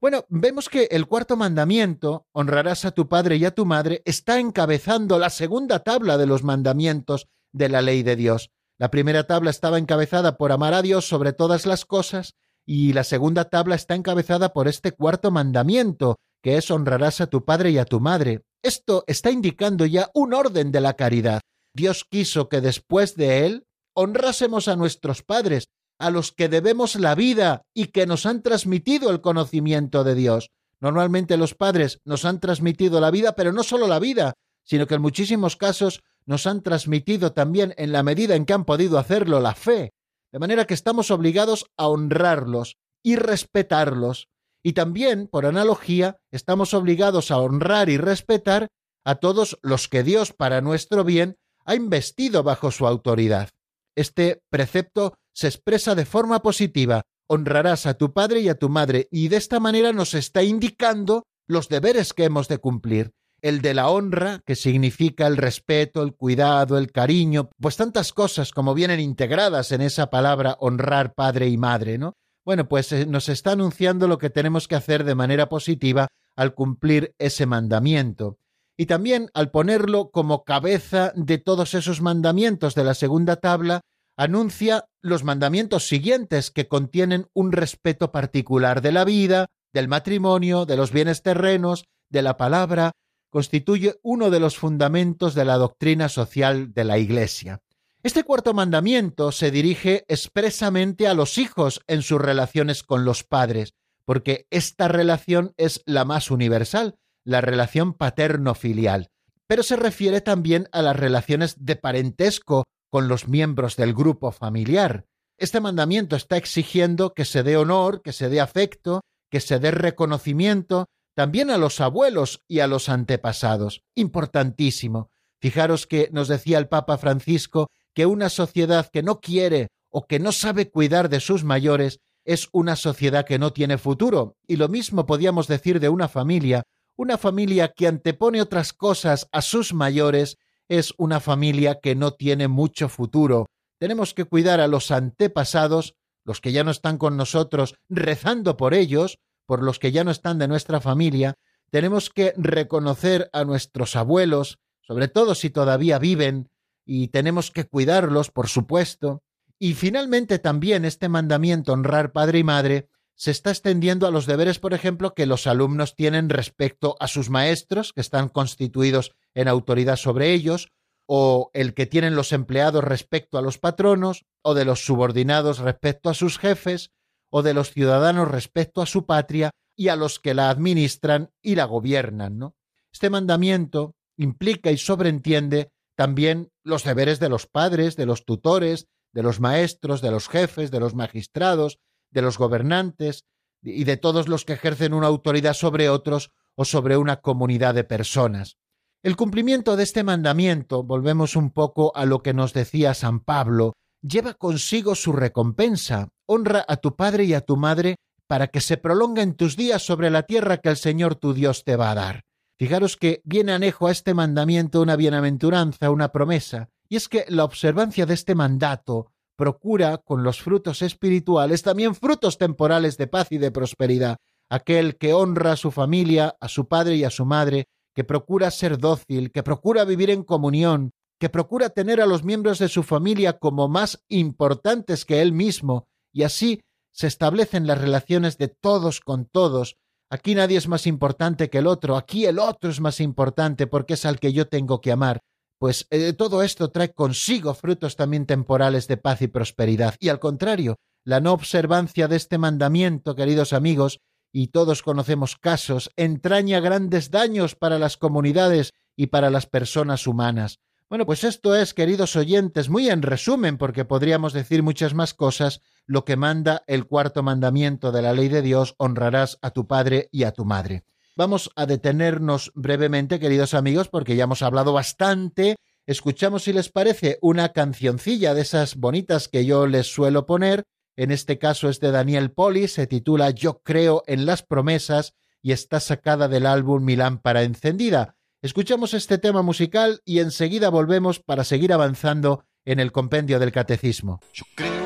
[0.01, 4.39] Bueno, vemos que el cuarto mandamiento, honrarás a tu padre y a tu madre, está
[4.39, 8.51] encabezando la segunda tabla de los mandamientos de la ley de Dios.
[8.77, 13.03] La primera tabla estaba encabezada por amar a Dios sobre todas las cosas y la
[13.03, 17.77] segunda tabla está encabezada por este cuarto mandamiento, que es honrarás a tu padre y
[17.77, 18.41] a tu madre.
[18.63, 21.41] Esto está indicando ya un orden de la caridad.
[21.73, 27.15] Dios quiso que después de él honrásemos a nuestros padres, a los que debemos la
[27.15, 30.49] vida y que nos han transmitido el conocimiento de Dios.
[30.79, 34.95] Normalmente los padres nos han transmitido la vida, pero no solo la vida, sino que
[34.95, 39.39] en muchísimos casos nos han transmitido también, en la medida en que han podido hacerlo,
[39.39, 39.93] la fe.
[40.31, 44.27] De manera que estamos obligados a honrarlos y respetarlos.
[44.63, 48.67] Y también, por analogía, estamos obligados a honrar y respetar
[49.05, 53.49] a todos los que Dios, para nuestro bien, ha investido bajo su autoridad.
[53.95, 59.07] Este precepto se expresa de forma positiva, honrarás a tu padre y a tu madre,
[59.11, 63.11] y de esta manera nos está indicando los deberes que hemos de cumplir.
[63.41, 68.51] El de la honra, que significa el respeto, el cuidado, el cariño, pues tantas cosas
[68.51, 72.15] como vienen integradas en esa palabra honrar padre y madre, ¿no?
[72.49, 76.55] Bueno, pues eh, nos está anunciando lo que tenemos que hacer de manera positiva al
[76.55, 78.39] cumplir ese mandamiento.
[78.75, 83.81] Y también al ponerlo como cabeza de todos esos mandamientos de la segunda tabla,
[84.17, 90.75] anuncia los mandamientos siguientes que contienen un respeto particular de la vida, del matrimonio, de
[90.75, 92.93] los bienes terrenos, de la palabra,
[93.29, 97.61] constituye uno de los fundamentos de la doctrina social de la Iglesia.
[98.01, 103.73] Este cuarto mandamiento se dirige expresamente a los hijos en sus relaciones con los padres,
[104.05, 109.09] porque esta relación es la más universal, la relación paterno-filial,
[109.47, 115.05] pero se refiere también a las relaciones de parentesco con los miembros del grupo familiar.
[115.37, 119.71] Este mandamiento está exigiendo que se dé honor, que se dé afecto, que se dé
[119.71, 120.85] reconocimiento
[121.15, 123.83] también a los abuelos y a los antepasados.
[123.93, 125.11] Importantísimo.
[125.41, 130.19] Fijaros que nos decía el Papa Francisco que una sociedad que no quiere o que
[130.19, 134.35] no sabe cuidar de sus mayores es una sociedad que no tiene futuro.
[134.47, 136.63] Y lo mismo podíamos decir de una familia.
[136.95, 142.47] Una familia que antepone otras cosas a sus mayores es una familia que no tiene
[142.47, 143.47] mucho futuro.
[143.79, 148.73] Tenemos que cuidar a los antepasados, los que ya no están con nosotros, rezando por
[148.73, 151.35] ellos, por los que ya no están de nuestra familia.
[151.71, 156.49] Tenemos que reconocer a nuestros abuelos, sobre todo si todavía viven,
[156.91, 159.21] y tenemos que cuidarlos, por supuesto.
[159.59, 164.57] Y finalmente también este mandamiento honrar padre y madre se está extendiendo a los deberes,
[164.57, 169.97] por ejemplo, que los alumnos tienen respecto a sus maestros, que están constituidos en autoridad
[169.97, 170.71] sobre ellos,
[171.05, 176.09] o el que tienen los empleados respecto a los patronos, o de los subordinados respecto
[176.09, 176.89] a sus jefes,
[177.29, 181.53] o de los ciudadanos respecto a su patria y a los que la administran y
[181.53, 182.39] la gobiernan.
[182.39, 182.55] ¿no?
[182.91, 189.21] Este mandamiento implica y sobreentiende también los deberes de los padres, de los tutores, de
[189.21, 191.77] los maestros, de los jefes, de los magistrados,
[192.09, 193.25] de los gobernantes
[193.61, 197.83] y de todos los que ejercen una autoridad sobre otros o sobre una comunidad de
[197.83, 198.55] personas.
[199.03, 203.73] El cumplimiento de este mandamiento, volvemos un poco a lo que nos decía San Pablo,
[204.01, 206.07] lleva consigo su recompensa.
[206.27, 210.09] Honra a tu padre y a tu madre para que se prolonguen tus días sobre
[210.11, 212.21] la tierra que el Señor tu Dios te va a dar.
[212.59, 217.45] Fijaros que viene anejo a este mandamiento una bienaventuranza, una promesa, y es que la
[217.45, 223.37] observancia de este mandato procura con los frutos espirituales también frutos temporales de paz y
[223.37, 224.17] de prosperidad.
[224.49, 228.51] Aquel que honra a su familia, a su padre y a su madre, que procura
[228.51, 232.83] ser dócil, que procura vivir en comunión, que procura tener a los miembros de su
[232.83, 238.99] familia como más importantes que él mismo, y así se establecen las relaciones de todos
[238.99, 239.77] con todos.
[240.09, 243.93] Aquí nadie es más importante que el otro, aquí el otro es más importante porque
[243.93, 245.21] es al que yo tengo que amar
[245.59, 249.95] pues eh, todo esto trae consigo frutos también temporales de paz y prosperidad.
[249.99, 253.99] Y al contrario, la no observancia de este mandamiento, queridos amigos,
[254.31, 260.59] y todos conocemos casos, entraña grandes daños para las comunidades y para las personas humanas.
[260.87, 265.61] Bueno, pues esto es, queridos oyentes, muy en resumen, porque podríamos decir muchas más cosas,
[265.89, 270.07] lo que manda el cuarto mandamiento de la ley de Dios, honrarás a tu padre
[270.11, 270.83] y a tu madre.
[271.15, 275.55] Vamos a detenernos brevemente, queridos amigos, porque ya hemos hablado bastante.
[275.87, 280.63] Escuchamos, si les parece, una cancioncilla de esas bonitas que yo les suelo poner.
[280.95, 285.53] En este caso es de Daniel Poli, se titula Yo creo en las promesas y
[285.53, 288.15] está sacada del álbum Mi lámpara encendida.
[288.43, 294.19] Escuchamos este tema musical y enseguida volvemos para seguir avanzando en el compendio del catecismo.
[294.33, 294.78] Yo creo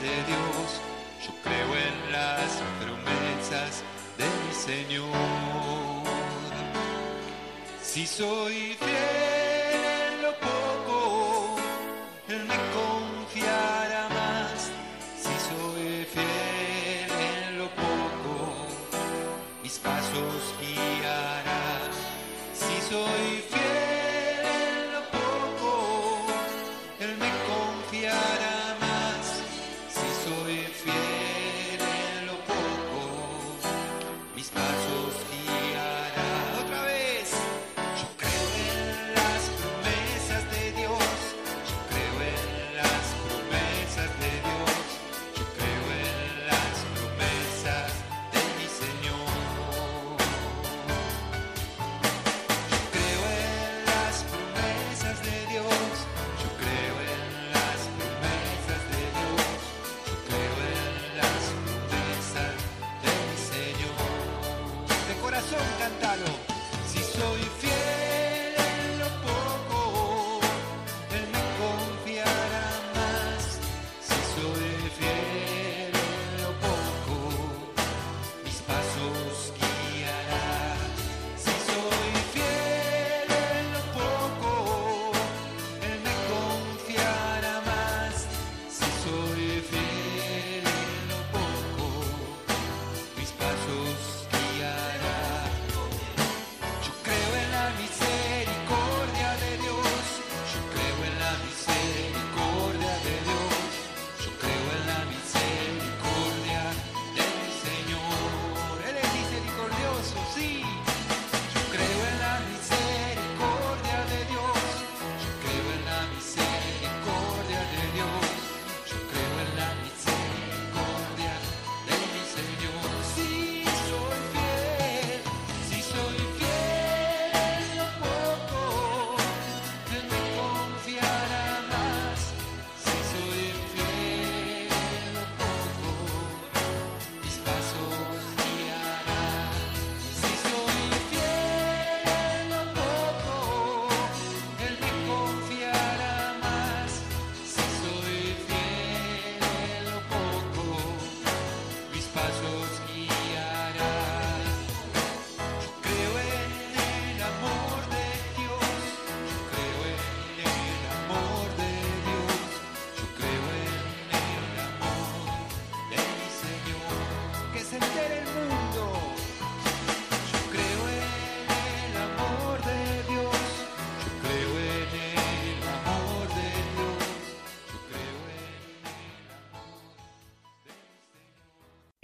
[0.00, 0.80] de Dios,
[1.24, 3.82] yo creo en las promesas
[4.18, 5.12] de mi Señor.
[7.82, 11.56] Si soy fiel lo poco,
[12.28, 12.56] Él me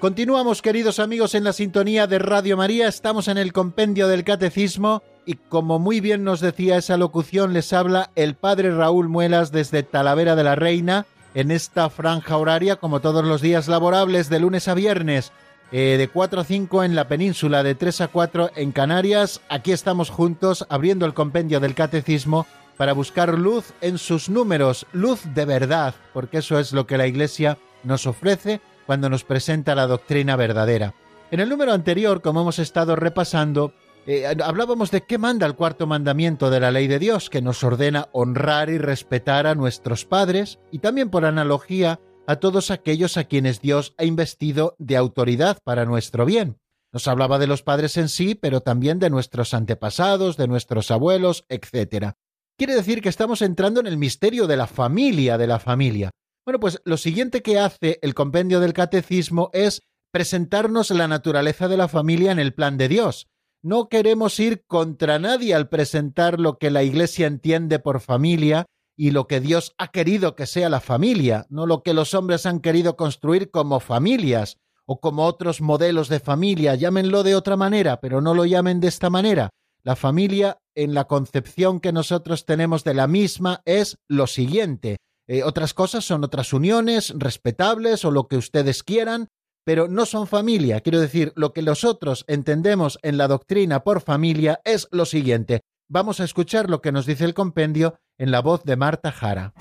[0.00, 2.88] Continuamos, queridos amigos, en la sintonía de Radio María.
[2.88, 7.74] Estamos en el compendio del Catecismo y como muy bien nos decía esa locución, les
[7.74, 13.00] habla el Padre Raúl Muelas desde Talavera de la Reina en esta franja horaria, como
[13.00, 15.32] todos los días laborables, de lunes a viernes,
[15.70, 19.42] eh, de 4 a 5 en la península, de 3 a 4 en Canarias.
[19.50, 22.46] Aquí estamos juntos abriendo el compendio del Catecismo
[22.78, 27.06] para buscar luz en sus números, luz de verdad, porque eso es lo que la
[27.06, 30.96] Iglesia nos ofrece cuando nos presenta la doctrina verdadera.
[31.30, 33.72] En el número anterior, como hemos estado repasando,
[34.04, 37.62] eh, hablábamos de qué manda el cuarto mandamiento de la ley de Dios, que nos
[37.62, 43.22] ordena honrar y respetar a nuestros padres, y también por analogía a todos aquellos a
[43.22, 46.58] quienes Dios ha investido de autoridad para nuestro bien.
[46.92, 51.44] Nos hablaba de los padres en sí, pero también de nuestros antepasados, de nuestros abuelos,
[51.48, 52.14] etc.
[52.58, 56.10] Quiere decir que estamos entrando en el misterio de la familia de la familia.
[56.50, 61.76] Bueno, pues lo siguiente que hace el compendio del catecismo es presentarnos la naturaleza de
[61.76, 63.28] la familia en el plan de Dios.
[63.62, 69.12] No queremos ir contra nadie al presentar lo que la Iglesia entiende por familia y
[69.12, 72.58] lo que Dios ha querido que sea la familia, no lo que los hombres han
[72.58, 78.20] querido construir como familias o como otros modelos de familia, llámenlo de otra manera, pero
[78.20, 79.50] no lo llamen de esta manera.
[79.84, 84.96] La familia, en la concepción que nosotros tenemos de la misma, es lo siguiente.
[85.32, 89.28] Eh, otras cosas son otras uniones respetables o lo que ustedes quieran,
[89.64, 90.80] pero no son familia.
[90.80, 95.60] Quiero decir, lo que nosotros entendemos en la doctrina por familia es lo siguiente.
[95.88, 99.54] Vamos a escuchar lo que nos dice el compendio en la voz de Marta Jara.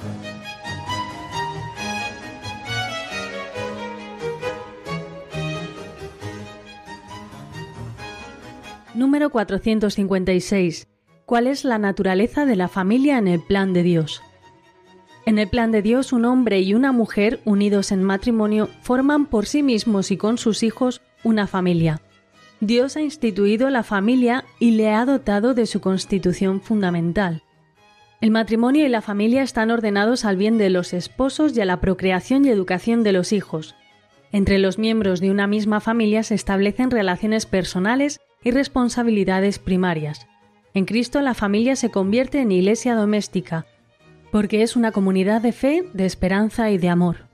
[8.95, 10.87] Número 456.
[11.27, 14.23] ¿Cuál es la naturaleza de la familia en el plan de Dios?
[15.29, 19.45] En el plan de Dios, un hombre y una mujer unidos en matrimonio forman por
[19.45, 22.01] sí mismos y con sus hijos una familia.
[22.61, 27.43] Dios ha instituido la familia y le ha dotado de su constitución fundamental.
[28.21, 31.79] El matrimonio y la familia están ordenados al bien de los esposos y a la
[31.79, 33.75] procreación y educación de los hijos.
[34.31, 40.25] Entre los miembros de una misma familia se establecen relaciones personales y responsabilidades primarias.
[40.73, 43.67] En Cristo la familia se convierte en iglesia doméstica,
[44.31, 47.29] porque es una comunidad de fe, de esperanza y de amor.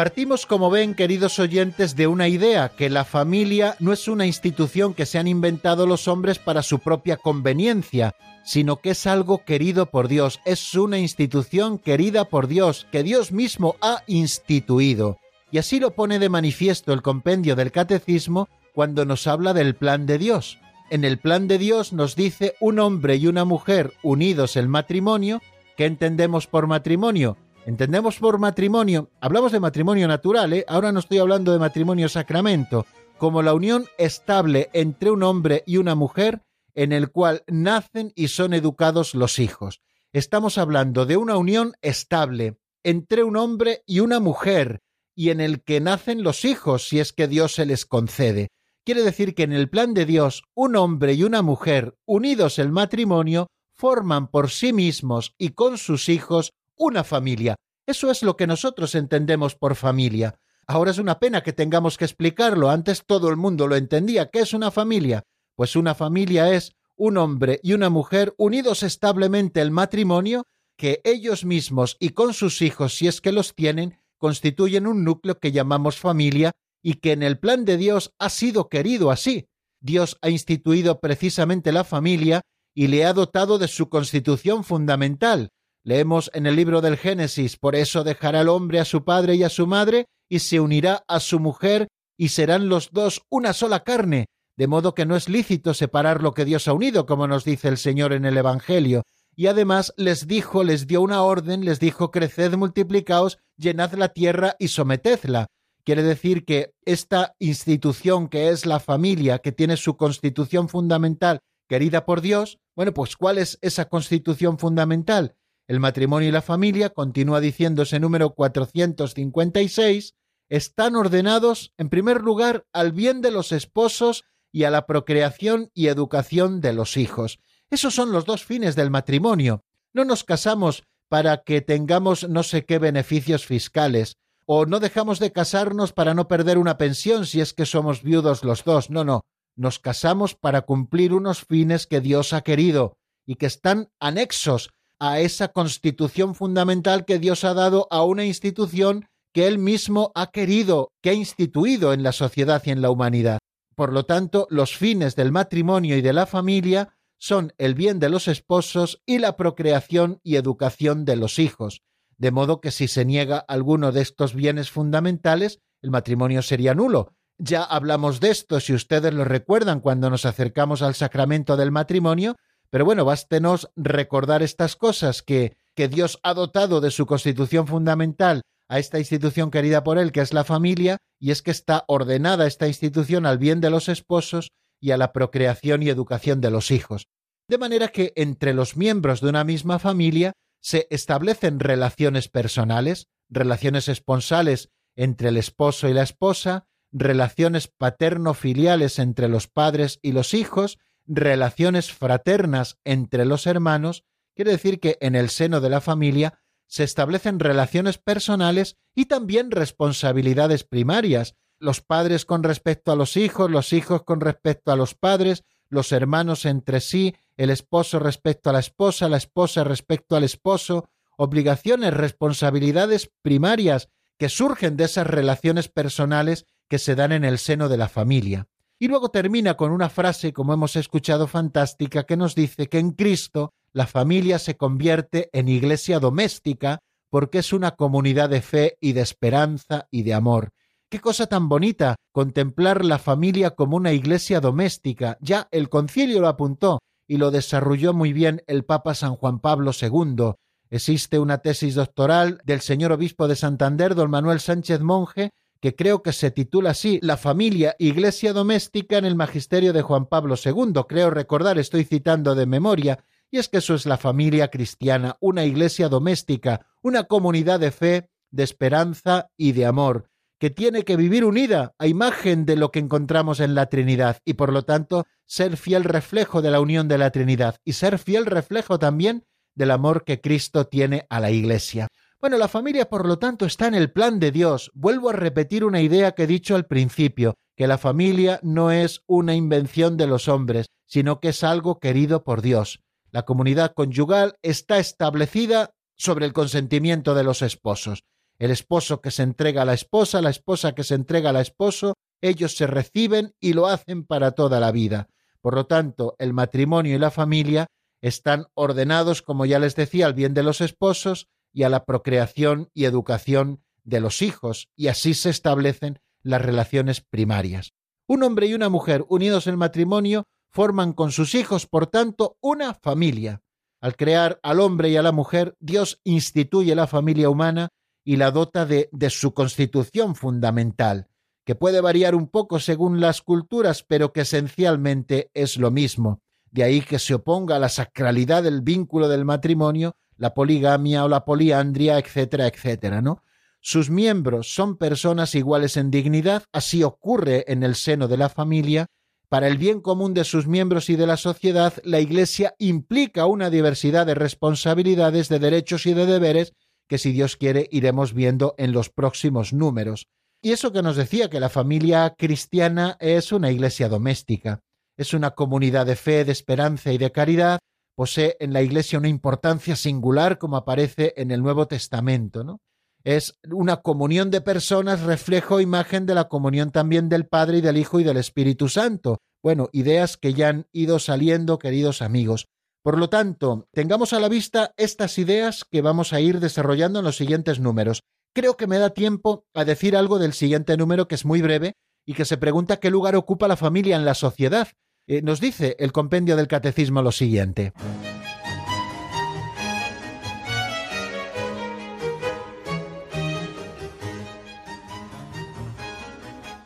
[0.00, 4.94] Partimos, como ven, queridos oyentes, de una idea, que la familia no es una institución
[4.94, 9.90] que se han inventado los hombres para su propia conveniencia, sino que es algo querido
[9.90, 15.18] por Dios, es una institución querida por Dios, que Dios mismo ha instituido.
[15.52, 20.06] Y así lo pone de manifiesto el compendio del Catecismo cuando nos habla del plan
[20.06, 20.58] de Dios.
[20.90, 25.40] En el plan de Dios nos dice un hombre y una mujer unidos en matrimonio.
[25.76, 27.36] ¿Qué entendemos por matrimonio?
[27.66, 30.64] Entendemos por matrimonio, hablamos de matrimonio natural, ¿eh?
[30.66, 32.86] ahora no estoy hablando de matrimonio sacramento,
[33.18, 36.42] como la unión estable entre un hombre y una mujer
[36.74, 39.82] en el cual nacen y son educados los hijos.
[40.12, 44.80] Estamos hablando de una unión estable entre un hombre y una mujer
[45.14, 48.48] y en el que nacen los hijos si es que Dios se les concede.
[48.84, 52.70] Quiere decir que en el plan de Dios un hombre y una mujer unidos en
[52.70, 57.56] matrimonio forman por sí mismos y con sus hijos una familia.
[57.86, 60.38] Eso es lo que nosotros entendemos por familia.
[60.66, 62.70] Ahora es una pena que tengamos que explicarlo.
[62.70, 64.30] Antes todo el mundo lo entendía.
[64.30, 65.24] ¿Qué es una familia?
[65.56, 70.44] Pues una familia es un hombre y una mujer unidos establemente el matrimonio,
[70.76, 75.38] que ellos mismos y con sus hijos, si es que los tienen, constituyen un núcleo
[75.38, 76.52] que llamamos familia
[76.82, 79.48] y que en el plan de Dios ha sido querido así.
[79.80, 82.42] Dios ha instituido precisamente la familia
[82.74, 85.50] y le ha dotado de su constitución fundamental,
[85.82, 89.44] Leemos en el libro del Génesis, por eso dejará el hombre a su padre y
[89.44, 93.82] a su madre, y se unirá a su mujer, y serán los dos una sola
[93.82, 94.26] carne,
[94.58, 97.68] de modo que no es lícito separar lo que Dios ha unido, como nos dice
[97.68, 99.04] el Señor en el Evangelio.
[99.34, 104.56] Y además les dijo, les dio una orden, les dijo, creced, multiplicaos, llenad la tierra
[104.58, 105.46] y sometedla.
[105.84, 112.04] Quiere decir que esta institución que es la familia, que tiene su constitución fundamental querida
[112.04, 115.36] por Dios, bueno, pues ¿cuál es esa constitución fundamental?
[115.66, 120.14] El matrimonio y la familia, continúa diciendo ese número 456,
[120.48, 125.86] están ordenados, en primer lugar, al bien de los esposos y a la procreación y
[125.86, 127.38] educación de los hijos.
[127.70, 129.64] Esos son los dos fines del matrimonio.
[129.92, 134.16] No nos casamos para que tengamos no sé qué beneficios fiscales,
[134.52, 138.42] o no dejamos de casarnos para no perder una pensión si es que somos viudos
[138.42, 138.90] los dos.
[138.90, 139.20] No, no.
[139.54, 142.94] Nos casamos para cumplir unos fines que Dios ha querido
[143.24, 149.06] y que están anexos a esa constitución fundamental que Dios ha dado a una institución
[149.32, 153.38] que Él mismo ha querido, que ha instituido en la sociedad y en la humanidad.
[153.76, 158.08] Por lo tanto, los fines del matrimonio y de la familia son el bien de
[158.08, 161.82] los esposos y la procreación y educación de los hijos,
[162.20, 167.14] de modo que si se niega alguno de estos bienes fundamentales, el matrimonio sería nulo.
[167.38, 172.36] Ya hablamos de esto, si ustedes lo recuerdan, cuando nos acercamos al sacramento del matrimonio,
[172.68, 178.42] pero bueno, bástenos recordar estas cosas que, que Dios ha dotado de su constitución fundamental
[178.68, 182.46] a esta institución querida por Él, que es la familia, y es que está ordenada
[182.46, 186.70] esta institución al bien de los esposos y a la procreación y educación de los
[186.70, 187.06] hijos.
[187.48, 193.88] De manera que entre los miembros de una misma familia se establecen relaciones personales, relaciones
[193.88, 200.78] esponsales entre el esposo y la esposa, relaciones paterno-filiales entre los padres y los hijos,
[201.06, 204.04] relaciones fraternas entre los hermanos,
[204.34, 209.50] quiere decir que en el seno de la familia se establecen relaciones personales y también
[209.50, 214.94] responsabilidades primarias, los padres con respecto a los hijos, los hijos con respecto a los
[214.94, 220.24] padres, los hermanos entre sí, el esposo respecto a la esposa, la esposa respecto al
[220.24, 227.38] esposo, obligaciones, responsabilidades primarias que surgen de esas relaciones personales que se dan en el
[227.38, 228.48] seno de la familia.
[228.78, 232.92] Y luego termina con una frase, como hemos escuchado, fantástica, que nos dice que en
[232.92, 238.92] Cristo la familia se convierte en iglesia doméstica porque es una comunidad de fe y
[238.92, 240.52] de esperanza y de amor.
[240.90, 245.18] Qué cosa tan bonita contemplar la familia como una iglesia doméstica.
[245.20, 249.70] Ya el concilio lo apuntó y lo desarrolló muy bien el Papa San Juan Pablo
[249.70, 250.32] II.
[250.68, 255.30] Existe una tesis doctoral del señor obispo de Santander, don Manuel Sánchez Monje,
[255.60, 260.06] que creo que se titula así La familia iglesia doméstica en el magisterio de Juan
[260.06, 260.72] Pablo II.
[260.88, 265.44] Creo recordar, estoy citando de memoria, y es que eso es la familia cristiana, una
[265.44, 270.10] iglesia doméstica, una comunidad de fe, de esperanza y de amor
[270.40, 274.32] que tiene que vivir unida a imagen de lo que encontramos en la Trinidad y
[274.32, 278.24] por lo tanto ser fiel reflejo de la unión de la Trinidad y ser fiel
[278.24, 281.88] reflejo también del amor que Cristo tiene a la Iglesia.
[282.18, 284.70] Bueno, la familia por lo tanto está en el plan de Dios.
[284.72, 289.02] Vuelvo a repetir una idea que he dicho al principio, que la familia no es
[289.06, 292.80] una invención de los hombres, sino que es algo querido por Dios.
[293.10, 298.04] La comunidad conyugal está establecida sobre el consentimiento de los esposos
[298.40, 301.92] el esposo que se entrega a la esposa, la esposa que se entrega al esposo,
[302.22, 305.08] ellos se reciben y lo hacen para toda la vida.
[305.42, 307.66] Por lo tanto, el matrimonio y la familia
[308.00, 312.70] están ordenados, como ya les decía, al bien de los esposos y a la procreación
[312.72, 317.74] y educación de los hijos, y así se establecen las relaciones primarias.
[318.06, 322.72] Un hombre y una mujer unidos en matrimonio forman con sus hijos, por tanto, una
[322.72, 323.42] familia.
[323.82, 327.68] Al crear al hombre y a la mujer, Dios instituye la familia humana
[328.04, 331.08] y la dota de, de su constitución fundamental,
[331.44, 336.20] que puede variar un poco según las culturas, pero que esencialmente es lo mismo.
[336.50, 341.08] De ahí que se oponga a la sacralidad del vínculo del matrimonio, la poligamia o
[341.08, 343.22] la poliandria, etcétera, etcétera, ¿no?
[343.62, 348.86] Sus miembros son personas iguales en dignidad, así ocurre en el seno de la familia.
[349.28, 353.50] Para el bien común de sus miembros y de la sociedad, la Iglesia implica una
[353.50, 356.54] diversidad de responsabilidades, de derechos y de deberes
[356.90, 360.08] que si Dios quiere iremos viendo en los próximos números.
[360.42, 364.58] Y eso que nos decía que la familia cristiana es una iglesia doméstica,
[364.96, 367.60] es una comunidad de fe, de esperanza y de caridad,
[367.94, 372.58] posee en la iglesia una importancia singular como aparece en el Nuevo Testamento, ¿no?
[373.04, 377.76] Es una comunión de personas, reflejo, imagen de la comunión también del Padre y del
[377.76, 379.18] Hijo y del Espíritu Santo.
[379.44, 382.46] Bueno, ideas que ya han ido saliendo, queridos amigos.
[382.82, 387.04] Por lo tanto, tengamos a la vista estas ideas que vamos a ir desarrollando en
[387.04, 388.02] los siguientes números.
[388.34, 391.74] Creo que me da tiempo a decir algo del siguiente número que es muy breve
[392.06, 394.68] y que se pregunta qué lugar ocupa la familia en la sociedad.
[395.06, 397.74] Eh, nos dice el compendio del catecismo lo siguiente.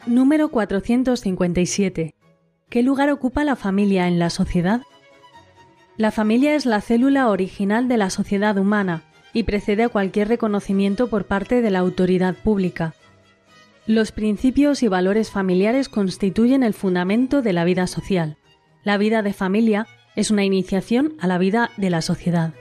[0.07, 2.15] Número 457.
[2.71, 4.83] ¿Qué lugar ocupa la familia en la sociedad?
[5.97, 11.09] La familia es la célula original de la sociedad humana y precede a cualquier reconocimiento
[11.09, 12.95] por parte de la autoridad pública.
[13.87, 18.39] Los principios y valores familiares constituyen el fundamento de la vida social.
[18.83, 19.87] La vida de familia
[20.17, 22.55] es una iniciación a la vida de la sociedad.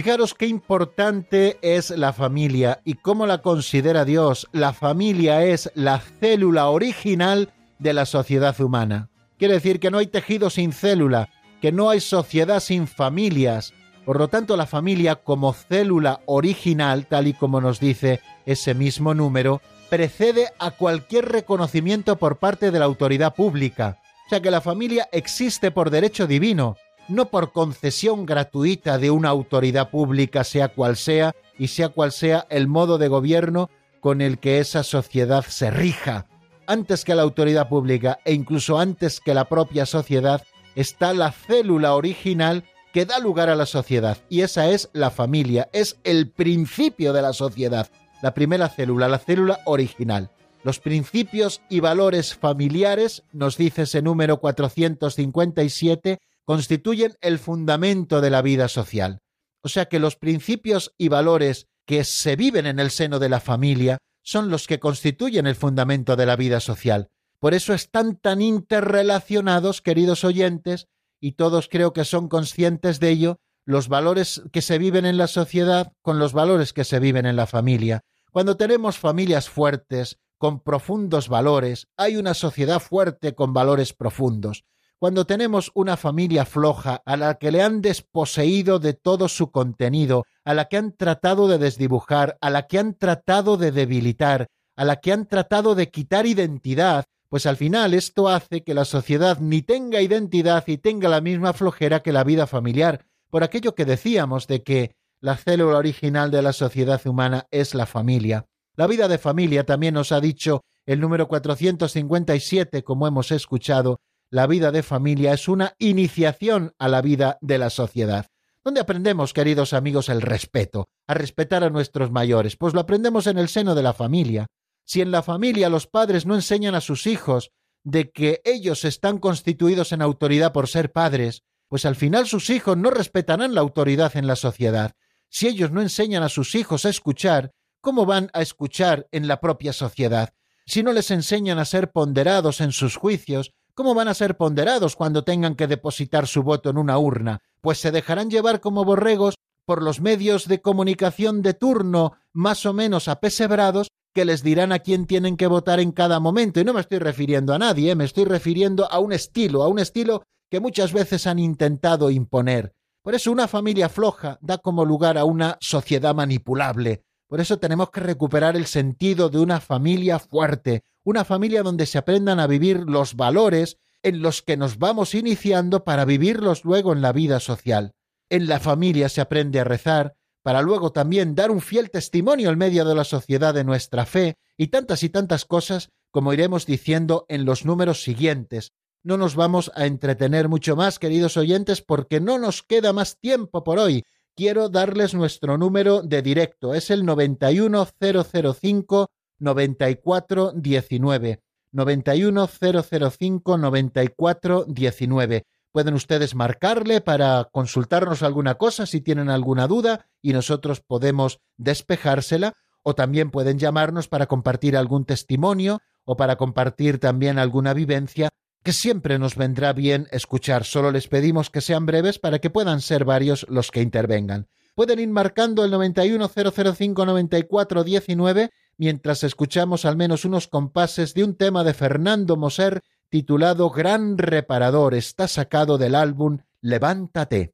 [0.00, 4.48] Fijaros qué importante es la familia y cómo la considera Dios.
[4.50, 9.10] La familia es la célula original de la sociedad humana.
[9.38, 11.28] Quiere decir que no hay tejido sin célula,
[11.60, 13.74] que no hay sociedad sin familias.
[14.06, 19.12] Por lo tanto, la familia como célula original, tal y como nos dice ese mismo
[19.12, 23.98] número, precede a cualquier reconocimiento por parte de la autoridad pública.
[24.24, 26.78] O sea que la familia existe por derecho divino,
[27.10, 32.46] no por concesión gratuita de una autoridad pública, sea cual sea, y sea cual sea
[32.48, 33.68] el modo de gobierno
[34.00, 36.26] con el que esa sociedad se rija.
[36.66, 40.42] Antes que la autoridad pública e incluso antes que la propia sociedad
[40.74, 45.68] está la célula original que da lugar a la sociedad, y esa es la familia,
[45.72, 47.88] es el principio de la sociedad,
[48.22, 50.30] la primera célula, la célula original.
[50.62, 56.18] Los principios y valores familiares, nos dice ese número 457,
[56.50, 59.20] constituyen el fundamento de la vida social.
[59.62, 63.38] O sea que los principios y valores que se viven en el seno de la
[63.38, 67.06] familia son los que constituyen el fundamento de la vida social.
[67.38, 70.88] Por eso están tan interrelacionados, queridos oyentes,
[71.20, 75.28] y todos creo que son conscientes de ello, los valores que se viven en la
[75.28, 78.00] sociedad con los valores que se viven en la familia.
[78.32, 84.64] Cuando tenemos familias fuertes, con profundos valores, hay una sociedad fuerte con valores profundos.
[85.00, 90.26] Cuando tenemos una familia floja a la que le han desposeído de todo su contenido,
[90.44, 94.84] a la que han tratado de desdibujar, a la que han tratado de debilitar, a
[94.84, 99.38] la que han tratado de quitar identidad, pues al final esto hace que la sociedad
[99.40, 103.86] ni tenga identidad y tenga la misma flojera que la vida familiar, por aquello que
[103.86, 108.44] decíamos de que la célula original de la sociedad humana es la familia.
[108.76, 113.98] La vida de familia también nos ha dicho el número 457, como hemos escuchado,
[114.30, 118.26] la vida de familia es una iniciación a la vida de la sociedad.
[118.62, 120.88] ¿Dónde aprendemos, queridos amigos, el respeto?
[121.08, 122.56] A respetar a nuestros mayores.
[122.56, 124.46] Pues lo aprendemos en el seno de la familia.
[124.84, 127.50] Si en la familia los padres no enseñan a sus hijos
[127.82, 132.76] de que ellos están constituidos en autoridad por ser padres, pues al final sus hijos
[132.76, 134.92] no respetarán la autoridad en la sociedad.
[135.28, 139.40] Si ellos no enseñan a sus hijos a escuchar, ¿cómo van a escuchar en la
[139.40, 140.34] propia sociedad?
[140.66, 144.94] Si no les enseñan a ser ponderados en sus juicios, ¿cómo van a ser ponderados
[144.94, 147.40] cuando tengan que depositar su voto en una urna?
[147.62, 152.74] Pues se dejarán llevar como borregos por los medios de comunicación de turno más o
[152.74, 156.60] menos apesebrados que les dirán a quién tienen que votar en cada momento.
[156.60, 157.94] Y no me estoy refiriendo a nadie, ¿eh?
[157.94, 162.74] me estoy refiriendo a un estilo, a un estilo que muchas veces han intentado imponer.
[163.02, 167.06] Por eso una familia floja da como lugar a una sociedad manipulable.
[167.30, 171.96] Por eso tenemos que recuperar el sentido de una familia fuerte, una familia donde se
[171.96, 177.02] aprendan a vivir los valores en los que nos vamos iniciando para vivirlos luego en
[177.02, 177.92] la vida social.
[178.30, 182.58] En la familia se aprende a rezar, para luego también dar un fiel testimonio en
[182.58, 187.26] medio de la sociedad de nuestra fe y tantas y tantas cosas como iremos diciendo
[187.28, 188.72] en los números siguientes.
[189.04, 193.62] No nos vamos a entretener mucho más, queridos oyentes, porque no nos queda más tiempo
[193.62, 194.04] por hoy.
[194.40, 196.72] Quiero darles nuestro número de directo.
[196.72, 201.42] Es el 91005 9419.
[201.72, 205.44] 91005 9419.
[205.72, 212.54] Pueden ustedes marcarle para consultarnos alguna cosa si tienen alguna duda y nosotros podemos despejársela
[212.82, 218.30] o también pueden llamarnos para compartir algún testimonio o para compartir también alguna vivencia
[218.62, 220.64] que siempre nos vendrá bien escuchar.
[220.64, 224.48] Solo les pedimos que sean breves para que puedan ser varios los que intervengan.
[224.74, 231.74] Pueden ir marcando el 910059419 mientras escuchamos al menos unos compases de un tema de
[231.74, 234.94] Fernando Moser titulado Gran Reparador.
[234.94, 237.52] Está sacado del álbum Levántate.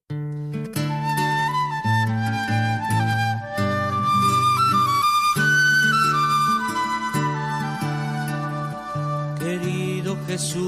[9.38, 10.65] Querido Jesús,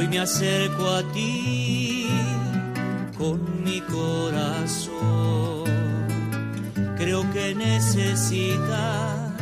[0.00, 2.06] hoy me acerco a ti
[3.18, 5.64] con mi corazón.
[6.96, 9.34] Creo que necesita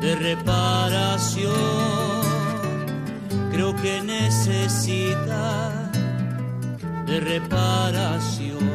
[0.00, 1.50] de reparación.
[3.50, 5.90] Creo que necesita
[7.06, 8.70] de reparación.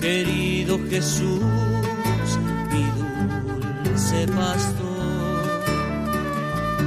[0.00, 1.42] Querido Jesús,
[2.72, 2.84] mi
[3.84, 4.97] dulce pastor,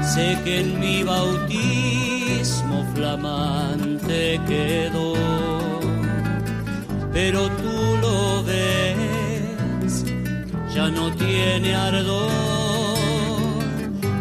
[0.03, 5.13] sé que en mi bautismo flamante quedó,
[7.13, 10.05] pero tú lo ves,
[10.73, 12.29] ya no tiene ardor,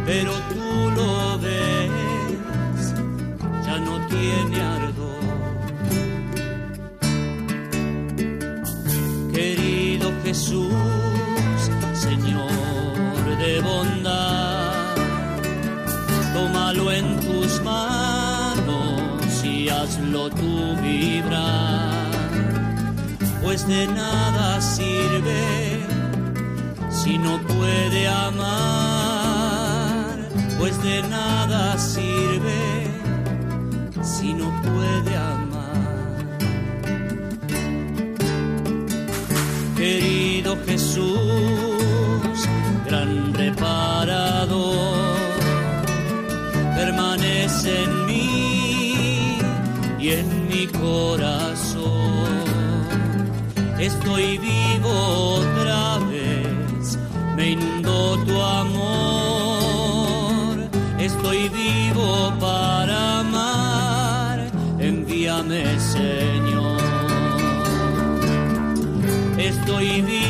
[0.04, 2.94] pero tú lo ves,
[3.66, 5.20] ya no tiene ardor.
[9.32, 10.99] Querido Jesús,
[19.90, 22.06] hazlo tú vibrar,
[23.42, 25.80] pues de nada sirve
[26.90, 29.48] si no puede amar,
[30.58, 32.86] pues de nada sirve
[34.02, 35.48] si no puede amar.
[39.76, 42.38] querido Jesús,
[42.86, 44.60] gran reparador,
[46.76, 47.99] permanece
[50.72, 52.28] corazón.
[53.78, 54.90] Estoy vivo
[55.38, 56.98] otra vez,
[57.36, 59.50] me inundó tu amor.
[60.98, 66.80] Estoy vivo para amar, envíame Señor.
[69.38, 70.29] Estoy vivo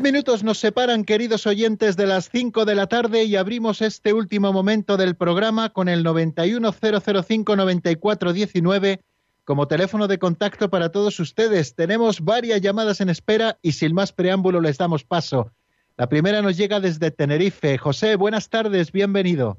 [0.00, 4.14] Diez minutos nos separan, queridos oyentes, de las cinco de la tarde y abrimos este
[4.14, 9.00] último momento del programa con el 910059419
[9.44, 11.74] como teléfono de contacto para todos ustedes.
[11.74, 15.50] Tenemos varias llamadas en espera y sin más preámbulo les damos paso.
[15.98, 17.76] La primera nos llega desde Tenerife.
[17.76, 19.58] José, buenas tardes, bienvenido.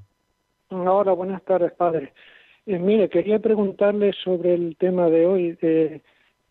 [0.69, 2.13] Hola, buenas tardes, padre.
[2.65, 5.55] Eh, mire, quería preguntarle sobre el tema de hoy.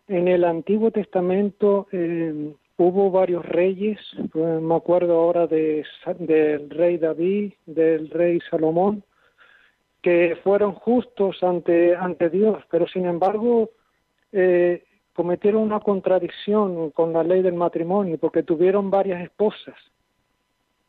[0.07, 3.99] En el Antiguo Testamento eh, hubo varios reyes,
[4.31, 5.85] pues, me acuerdo ahora de,
[6.19, 9.03] del rey David, del rey Salomón,
[10.01, 13.69] que fueron justos ante, ante Dios, pero sin embargo
[14.31, 19.77] eh, cometieron una contradicción con la ley del matrimonio, porque tuvieron varias esposas,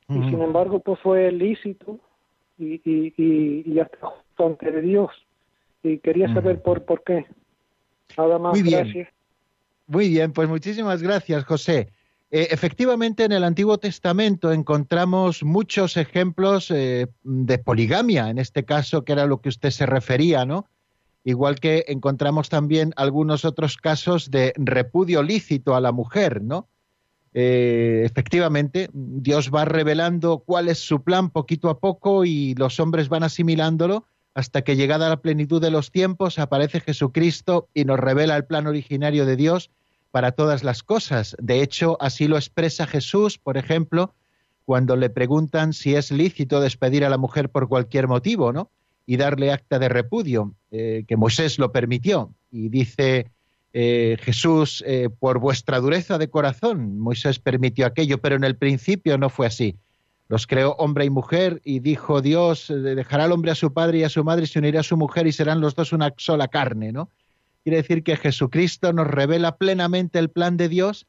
[0.09, 1.99] y sin embargo pues fue lícito
[2.59, 5.11] y, y, y, y hasta justo ante Dios,
[5.83, 7.27] y quería saber por, por qué.
[8.17, 8.85] Nada más, Muy bien.
[8.85, 9.09] gracias.
[9.93, 11.93] Muy bien, pues muchísimas gracias, José.
[12.31, 19.05] Eh, efectivamente, en el Antiguo Testamento encontramos muchos ejemplos eh, de poligamia, en este caso,
[19.05, 20.67] que era lo que usted se refería, ¿no?
[21.25, 26.69] Igual que encontramos también algunos otros casos de repudio lícito a la mujer, ¿no?
[27.35, 33.11] Eh, efectivamente, Dios va revelando cuál es su plan poquito a poco y los hombres
[33.11, 38.37] van asimilándolo hasta que llegada la plenitud de los tiempos aparece Jesucristo y nos revela
[38.37, 39.71] el plan originario de Dios
[40.13, 41.35] para todas las cosas.
[41.41, 44.15] De hecho, así lo expresa Jesús, por ejemplo,
[44.65, 48.71] cuando le preguntan si es lícito despedir a la mujer por cualquier motivo, ¿no?
[49.07, 52.31] Y darle acta de repudio, eh, que Moisés lo permitió.
[52.53, 53.31] Y dice
[53.73, 59.19] eh, Jesús, eh, por vuestra dureza de corazón, Moisés permitió aquello, pero en el principio
[59.19, 59.77] no fue así.
[60.29, 64.05] Los creó hombre y mujer y dijo Dios, dejará al hombre a su padre y
[64.05, 66.49] a su madre y se unirá a su mujer y serán los dos una sola
[66.49, 67.11] carne, ¿no?
[67.65, 71.07] Quiere decir que Jesucristo nos revela plenamente el plan de Dios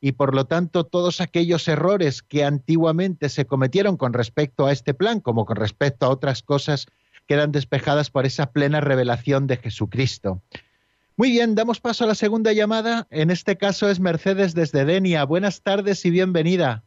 [0.00, 4.92] y por lo tanto todos aquellos errores que antiguamente se cometieron con respecto a este
[4.92, 6.86] plan, como con respecto a otras cosas,
[7.26, 10.42] quedan despejadas por esa plena revelación de Jesucristo.
[11.16, 13.06] Muy bien, damos paso a la segunda llamada.
[13.10, 15.24] En este caso es Mercedes desde Denia.
[15.24, 16.84] Buenas tardes y bienvenida.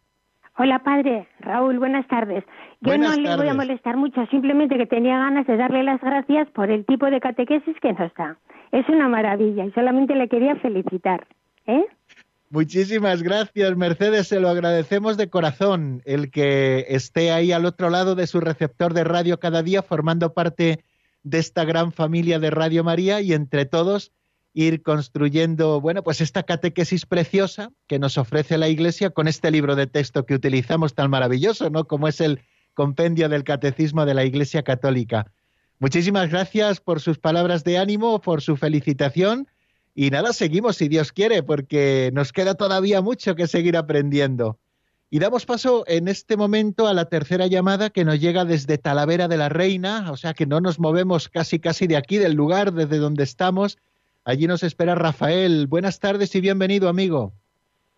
[0.60, 1.28] Hola, padre.
[1.40, 2.44] Raúl, buenas tardes.
[2.82, 6.02] Yo Buenas no le voy a molestar mucho, simplemente que tenía ganas de darle las
[6.02, 8.38] gracias por el tipo de catequesis que nos da.
[8.72, 11.28] Es una maravilla y solamente le quería felicitar.
[11.68, 11.86] ¿Eh?
[12.50, 14.30] Muchísimas gracias, Mercedes.
[14.30, 18.94] Se lo agradecemos de corazón el que esté ahí al otro lado de su receptor
[18.94, 20.84] de radio cada día, formando parte
[21.22, 24.12] de esta gran familia de Radio María y entre todos
[24.58, 29.76] ir construyendo, bueno, pues esta catequesis preciosa que nos ofrece la Iglesia con este libro
[29.76, 31.86] de texto que utilizamos tan maravilloso, ¿no?
[31.86, 32.42] Como es el
[32.74, 35.32] compendio del Catecismo de la Iglesia Católica.
[35.78, 39.48] Muchísimas gracias por sus palabras de ánimo, por su felicitación.
[39.94, 44.58] Y nada, seguimos si Dios quiere, porque nos queda todavía mucho que seguir aprendiendo.
[45.12, 49.28] Y damos paso en este momento a la tercera llamada que nos llega desde Talavera
[49.28, 52.74] de la Reina, o sea que no nos movemos casi casi de aquí, del lugar
[52.74, 53.78] desde donde estamos.
[54.28, 55.68] Allí nos espera Rafael.
[55.68, 57.32] Buenas tardes y bienvenido, amigo.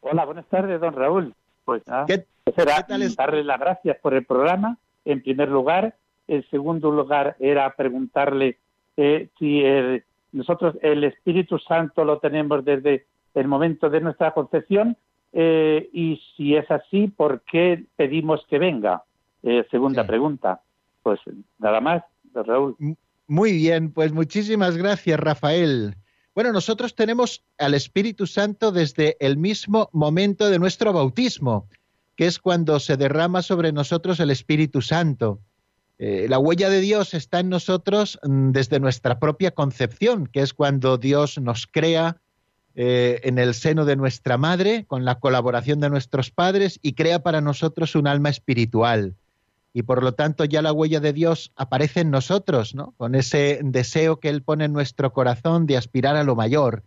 [0.01, 1.33] Hola, buenas tardes, don Raúl.
[1.65, 2.23] Pues nada, ¿Qué-
[2.55, 5.95] será qué tal es- darle las gracias por el programa, en primer lugar.
[6.27, 8.59] En segundo lugar, era preguntarle
[8.95, 14.97] eh, si el- nosotros el Espíritu Santo lo tenemos desde el momento de nuestra concepción
[15.33, 19.01] eh, y si es así, ¿por qué pedimos que venga?
[19.41, 20.07] Eh, segunda Sí.
[20.09, 20.61] pregunta.
[21.01, 21.19] Pues
[21.57, 22.03] nada más,
[22.33, 22.75] don Raúl.
[23.27, 25.95] Muy bien, pues muchísimas gracias, Rafael.
[26.39, 31.67] Bueno, nosotros tenemos al Espíritu Santo desde el mismo momento de nuestro bautismo,
[32.15, 35.41] que es cuando se derrama sobre nosotros el Espíritu Santo.
[35.97, 40.53] Eh, la huella de Dios está en nosotros mm, desde nuestra propia concepción, que es
[40.53, 42.21] cuando Dios nos crea
[42.73, 47.21] eh, en el seno de nuestra madre, con la colaboración de nuestros padres, y crea
[47.21, 49.17] para nosotros un alma espiritual
[49.73, 52.93] y por lo tanto ya la huella de Dios aparece en nosotros, ¿no?
[52.97, 56.83] Con ese deseo que Él pone en nuestro corazón de aspirar a lo mayor.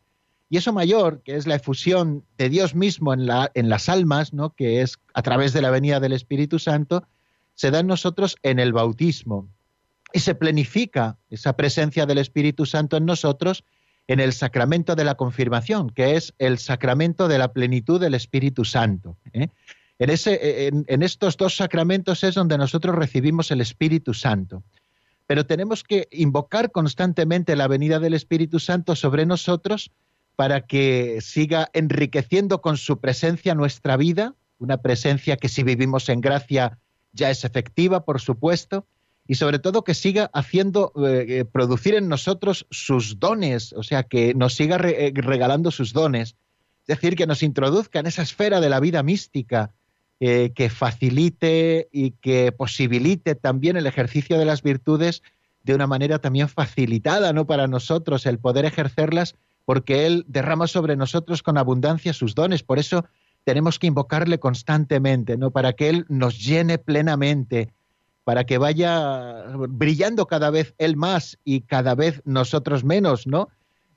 [0.49, 4.35] Y eso mayor, que es la efusión de Dios mismo en, la, en las almas,
[4.35, 4.51] ¿no?
[4.51, 7.07] Que es a través de la venida del Espíritu Santo,
[7.55, 9.49] se da en nosotros en el bautismo.
[10.13, 13.65] Y se plenifica esa presencia del Espíritu Santo en nosotros
[14.09, 18.65] en el sacramento de la confirmación, que es el sacramento de la plenitud del Espíritu
[18.65, 19.17] Santo.
[19.33, 19.49] ¿eh?
[20.05, 24.65] En, estos dos sacramentos es donde nosotros recibimos el Espíritu Santo.
[25.29, 29.93] pero tenemos que invocar constantemente la venida del Espíritu Santo sobre nosotros
[30.35, 36.21] para que siga enriqueciendo con su presencia nuestra vida, una presencia que si vivimos en
[36.21, 36.79] gracia
[37.13, 38.85] ya es efectiva, por supuesto,
[39.27, 44.03] y sobre todo que siga haciendo eh, eh, producir en nosotros sus dones, o sea,
[44.03, 46.35] que nos siga eh, regalando sus dones,
[46.81, 49.73] es decir, que nos introduzca en esa esfera de la vida mística,
[50.25, 55.21] eh, que facilite y que posibilite también el ejercicio de las virtudes
[55.65, 57.45] de una manera también facilitada, ¿no?
[57.45, 62.63] Para nosotros el poder ejercerlas, porque Él derrama sobre nosotros con abundancia sus dones.
[62.63, 63.05] Por eso
[63.43, 65.51] tenemos que invocarle constantemente, ¿no?
[65.51, 67.73] Para que Él nos llene plenamente,
[68.23, 73.49] para que vaya brillando cada vez Él más y cada vez nosotros menos, ¿no?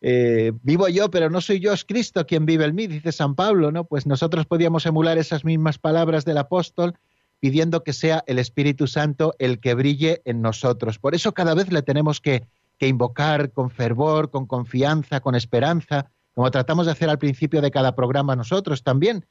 [0.01, 3.35] Eh, vivo yo, pero no soy yo, es Cristo quien vive en mí, dice San
[3.35, 3.85] Pablo, ¿no?
[3.85, 6.93] Pues nosotros podíamos emular esas mismas palabras del apóstol
[7.39, 10.99] pidiendo que sea el Espíritu Santo el que brille en nosotros.
[10.99, 16.11] Por eso cada vez le tenemos que, que invocar con fervor, con confianza, con esperanza,
[16.33, 19.25] como tratamos de hacer al principio de cada programa nosotros también,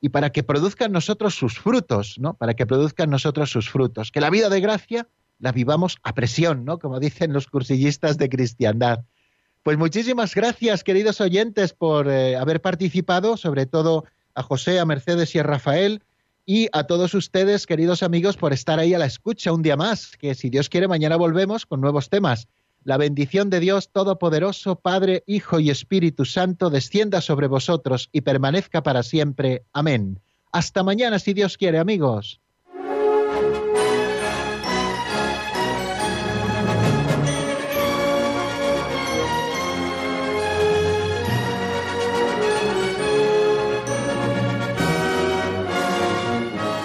[0.00, 2.34] y para que produzcan nosotros sus frutos, ¿no?
[2.34, 4.10] Para que produzcan nosotros sus frutos.
[4.10, 5.08] Que la vida de gracia
[5.38, 6.78] la vivamos a presión, ¿no?
[6.78, 9.04] Como dicen los cursillistas de cristiandad.
[9.62, 14.04] Pues muchísimas gracias, queridos oyentes, por eh, haber participado, sobre todo
[14.34, 16.02] a José, a Mercedes y a Rafael,
[16.46, 20.16] y a todos ustedes, queridos amigos, por estar ahí a la escucha un día más,
[20.16, 22.48] que si Dios quiere, mañana volvemos con nuevos temas.
[22.84, 28.82] La bendición de Dios Todopoderoso, Padre, Hijo y Espíritu Santo, descienda sobre vosotros y permanezca
[28.82, 29.64] para siempre.
[29.74, 30.20] Amén.
[30.52, 32.40] Hasta mañana, si Dios quiere, amigos.